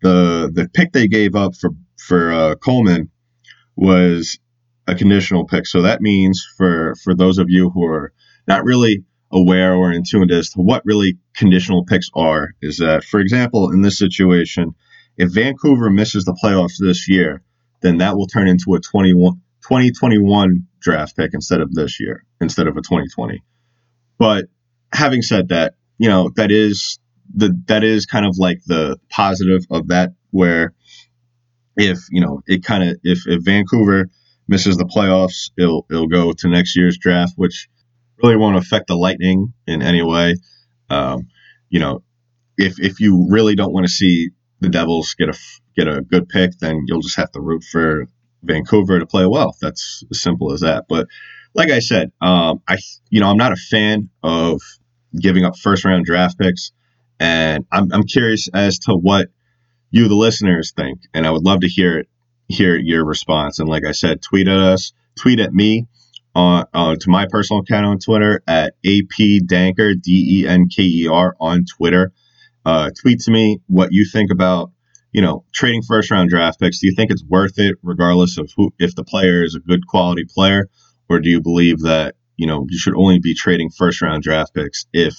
the 0.02 0.52
the 0.54 0.70
pick 0.74 0.92
they 0.92 1.08
gave 1.08 1.36
up 1.36 1.56
for 1.56 1.72
for 1.98 2.32
uh, 2.32 2.56
Coleman 2.56 3.10
was 3.76 4.38
a 4.88 4.96
conditional 4.96 5.46
pick. 5.46 5.66
So 5.66 5.82
that 5.82 6.02
means 6.02 6.46
for 6.58 6.96
for 7.04 7.16
those 7.16 7.38
of 7.38 7.48
you 7.50 7.70
who 7.70 7.86
are 7.86 8.14
not 8.48 8.64
really 8.64 9.04
aware 9.32 9.74
or 9.74 9.92
in 9.92 10.04
tune 10.10 10.32
as 10.32 10.50
to 10.52 10.62
what 10.62 10.84
really 10.86 11.18
conditional 11.36 11.86
picks 11.86 12.10
are, 12.14 12.52
is 12.62 12.78
that 12.78 13.04
for 13.04 13.20
example, 13.20 13.72
in 13.72 13.82
this 13.82 13.98
situation, 13.98 14.76
if 15.18 15.34
Vancouver 15.34 15.90
misses 15.90 16.26
the 16.26 16.38
playoffs 16.42 16.76
this 16.80 17.10
year, 17.10 17.42
then 17.82 17.98
that 17.98 18.16
will 18.16 18.28
turn 18.28 18.48
into 18.48 18.76
a 18.76 18.80
21, 18.80 19.34
2021 19.64 20.68
draft 20.80 21.16
pick 21.18 21.34
instead 21.34 21.62
of 21.62 21.74
this 21.74 22.00
year, 22.00 22.24
instead 22.40 22.68
of 22.68 22.78
a 22.78 22.82
2020. 22.82 23.44
But 24.18 24.46
having 24.94 25.22
said 25.22 25.50
that, 25.50 25.74
you 25.98 26.10
know, 26.10 26.32
that 26.36 26.52
is 26.52 27.00
the 27.34 27.60
that 27.68 27.84
is 27.84 28.06
kind 28.06 28.26
of 28.26 28.38
like 28.38 28.62
the 28.66 28.98
positive 29.10 29.64
of 29.70 29.90
that 29.90 30.12
where 30.32 30.74
if 31.76 32.00
you 32.10 32.22
know 32.22 32.42
it 32.48 32.64
kind 32.64 32.90
of 32.90 32.98
if, 33.04 33.28
if 33.28 33.44
Vancouver 33.44 34.10
misses 34.48 34.78
the 34.78 34.86
playoffs, 34.86 35.52
it'll 35.58 35.86
it'll 35.90 36.08
go 36.08 36.34
to 36.34 36.48
next 36.48 36.76
year's 36.76 36.98
draft, 36.98 37.34
which 37.36 37.68
really 38.22 38.38
won't 38.38 38.58
affect 38.58 38.88
the 38.88 38.96
Lightning 38.96 39.54
in 39.66 39.82
any 39.82 40.02
way. 40.02 40.36
Um, 40.90 41.28
you 41.70 41.80
know, 41.80 42.04
if 42.58 42.80
if 42.80 43.00
you 43.00 43.28
really 43.30 43.56
don't 43.56 43.74
want 43.74 43.86
to 43.86 43.92
see 43.92 44.30
the 44.60 44.70
Devils 44.70 45.16
get 45.16 45.30
a 45.30 45.38
get 45.76 45.88
a 45.88 46.02
good 46.02 46.30
pick, 46.30 46.58
then 46.60 46.84
you'll 46.88 47.02
just 47.02 47.18
have 47.18 47.32
to 47.32 47.42
root 47.42 47.64
for 47.64 48.08
Vancouver 48.44 49.00
to 49.00 49.06
play 49.06 49.26
well. 49.26 49.56
That's 49.62 50.04
as 50.12 50.22
simple 50.22 50.52
as 50.52 50.62
that. 50.62 50.86
But 50.88 51.08
like 51.54 51.70
I 51.70 51.80
said, 51.80 52.12
um, 52.22 52.62
I 52.68 52.78
you 53.10 53.20
know 53.20 53.30
I'm 53.30 53.38
not 53.38 53.52
a 53.52 53.58
fan 53.58 54.10
of 54.24 54.62
giving 55.20 55.46
up 55.46 55.58
first 55.58 55.86
round 55.86 56.06
draft 56.06 56.38
picks, 56.40 56.72
and 57.20 57.66
I'm 57.72 57.92
I'm 57.92 58.04
curious 58.04 58.48
as 58.54 58.80
to 58.80 58.94
what 58.94 59.28
you 59.90 60.08
the 60.08 60.16
listeners 60.16 60.74
think, 60.76 61.02
and 61.14 61.26
I 61.26 61.32
would 61.32 61.44
love 61.44 61.62
to 61.62 61.68
hear 61.68 62.00
it 62.00 62.10
hear 62.48 62.76
your 62.78 63.06
response. 63.06 63.60
And 63.60 63.68
like 63.68 63.86
I 63.86 63.92
said, 63.92 64.22
tweet 64.22 64.48
at 64.48 64.58
us, 64.58 64.94
tweet 65.20 65.40
at 65.40 65.54
me 65.54 65.88
on 66.36 66.66
uh, 66.74 66.96
to 67.00 67.10
my 67.10 67.28
personal 67.30 67.62
account 67.62 67.86
on 67.86 68.00
Twitter 68.00 68.42
at 68.48 68.74
AP 68.86 69.44
Denker 69.46 70.00
D 70.00 70.42
E 70.42 70.48
N 70.48 70.70
K 70.70 70.84
E 70.84 71.08
R 71.08 71.36
on 71.40 71.66
Twitter. 71.66 72.14
Uh, 72.68 72.90
tweet 73.02 73.22
to 73.22 73.32
me 73.32 73.62
what 73.68 73.94
you 73.94 74.06
think 74.12 74.30
about 74.30 74.74
you 75.14 75.22
know 75.22 75.46
trading 75.54 75.82
first 75.82 76.12
round 76.12 76.30
draft 76.30 76.60
picks. 76.60 76.80
Do 76.80 76.88
you 76.88 76.94
think 76.94 77.12
it's 77.12 77.24
worth 77.24 77.58
it, 77.60 77.78
regardless 77.82 78.38
of 78.38 78.52
who 78.58 78.74
if 78.78 78.94
the 78.94 79.06
player 79.06 79.42
is 79.42 79.56
a 79.56 79.62
good 79.62 79.88
quality 79.88 80.26
player, 80.28 80.68
or 81.10 81.22
do 81.22 81.30
you 81.30 81.40
believe 81.40 81.80
that 81.84 82.16
you 82.36 82.46
know 82.46 82.66
you 82.68 82.78
should 82.78 82.98
only 82.98 83.20
be 83.20 83.34
trading 83.34 83.70
first 83.70 84.02
round 84.02 84.22
draft 84.22 84.54
picks 84.54 84.86
if 84.92 85.16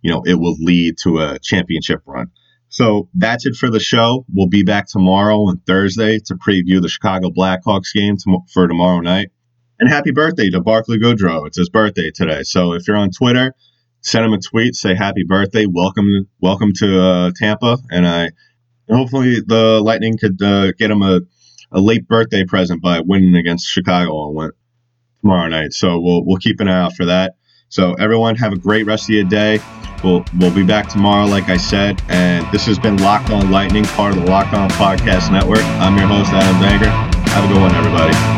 you 0.00 0.10
know 0.10 0.22
it 0.24 0.36
will 0.36 0.56
lead 0.58 0.96
to 1.02 1.18
a 1.18 1.38
championship 1.38 2.00
run? 2.06 2.30
So 2.70 3.10
that's 3.12 3.44
it 3.44 3.56
for 3.56 3.68
the 3.68 3.78
show. 3.78 4.24
We'll 4.32 4.48
be 4.48 4.62
back 4.62 4.86
tomorrow 4.88 5.48
and 5.48 5.64
Thursday 5.66 6.18
to 6.20 6.36
preview 6.36 6.80
the 6.80 6.88
Chicago 6.88 7.28
Blackhawks 7.28 7.92
game 7.94 8.16
to, 8.16 8.38
for 8.54 8.66
tomorrow 8.66 9.00
night. 9.00 9.28
And 9.78 9.90
happy 9.90 10.12
birthday 10.12 10.48
to 10.48 10.62
Barclay 10.62 10.96
Goodrow. 10.96 11.46
It's 11.46 11.58
his 11.58 11.68
birthday 11.68 12.10
today. 12.14 12.42
So 12.44 12.72
if 12.72 12.88
you're 12.88 12.96
on 12.96 13.10
Twitter, 13.10 13.52
send 14.00 14.24
him 14.24 14.32
a 14.32 14.38
tweet, 14.38 14.74
say 14.74 14.94
happy 14.94 15.24
birthday, 15.24 15.66
welcome, 15.66 16.28
welcome 16.40 16.72
to 16.74 17.02
uh, 17.02 17.30
Tampa, 17.34 17.78
and 17.90 18.06
I 18.06 18.30
hopefully 18.88 19.36
the 19.44 19.80
Lightning 19.82 20.16
could 20.18 20.40
uh, 20.42 20.72
get 20.72 20.90
him 20.90 21.02
a, 21.02 21.20
a 21.72 21.80
late 21.80 22.06
birthday 22.06 22.44
present 22.44 22.82
by 22.82 23.00
winning 23.00 23.34
against 23.36 23.66
Chicago 23.66 24.12
on 24.12 24.52
tomorrow 25.20 25.48
night. 25.48 25.72
So 25.72 26.00
we'll 26.00 26.24
we'll 26.24 26.38
keep 26.38 26.60
an 26.60 26.68
eye 26.68 26.82
out 26.82 26.94
for 26.94 27.06
that. 27.06 27.34
So 27.68 27.94
everyone, 27.94 28.36
have 28.36 28.52
a 28.52 28.58
great 28.58 28.86
rest 28.86 29.08
of 29.08 29.14
your 29.14 29.24
day. 29.24 29.58
We'll 30.04 30.24
we'll 30.38 30.54
be 30.54 30.64
back 30.64 30.88
tomorrow, 30.88 31.26
like 31.26 31.48
I 31.48 31.56
said. 31.56 32.00
And 32.08 32.46
this 32.52 32.66
has 32.66 32.78
been 32.78 32.98
Locked 32.98 33.30
On 33.30 33.50
Lightning, 33.50 33.84
part 33.84 34.16
of 34.16 34.22
the 34.22 34.30
Locked 34.30 34.54
On 34.54 34.68
Podcast 34.70 35.32
Network. 35.32 35.64
I'm 35.80 35.96
your 35.96 36.06
host, 36.06 36.30
Adam 36.32 36.60
Banger. 36.60 36.90
Have 37.30 37.44
a 37.44 37.52
good 37.52 37.60
one, 37.60 37.74
everybody. 37.74 38.35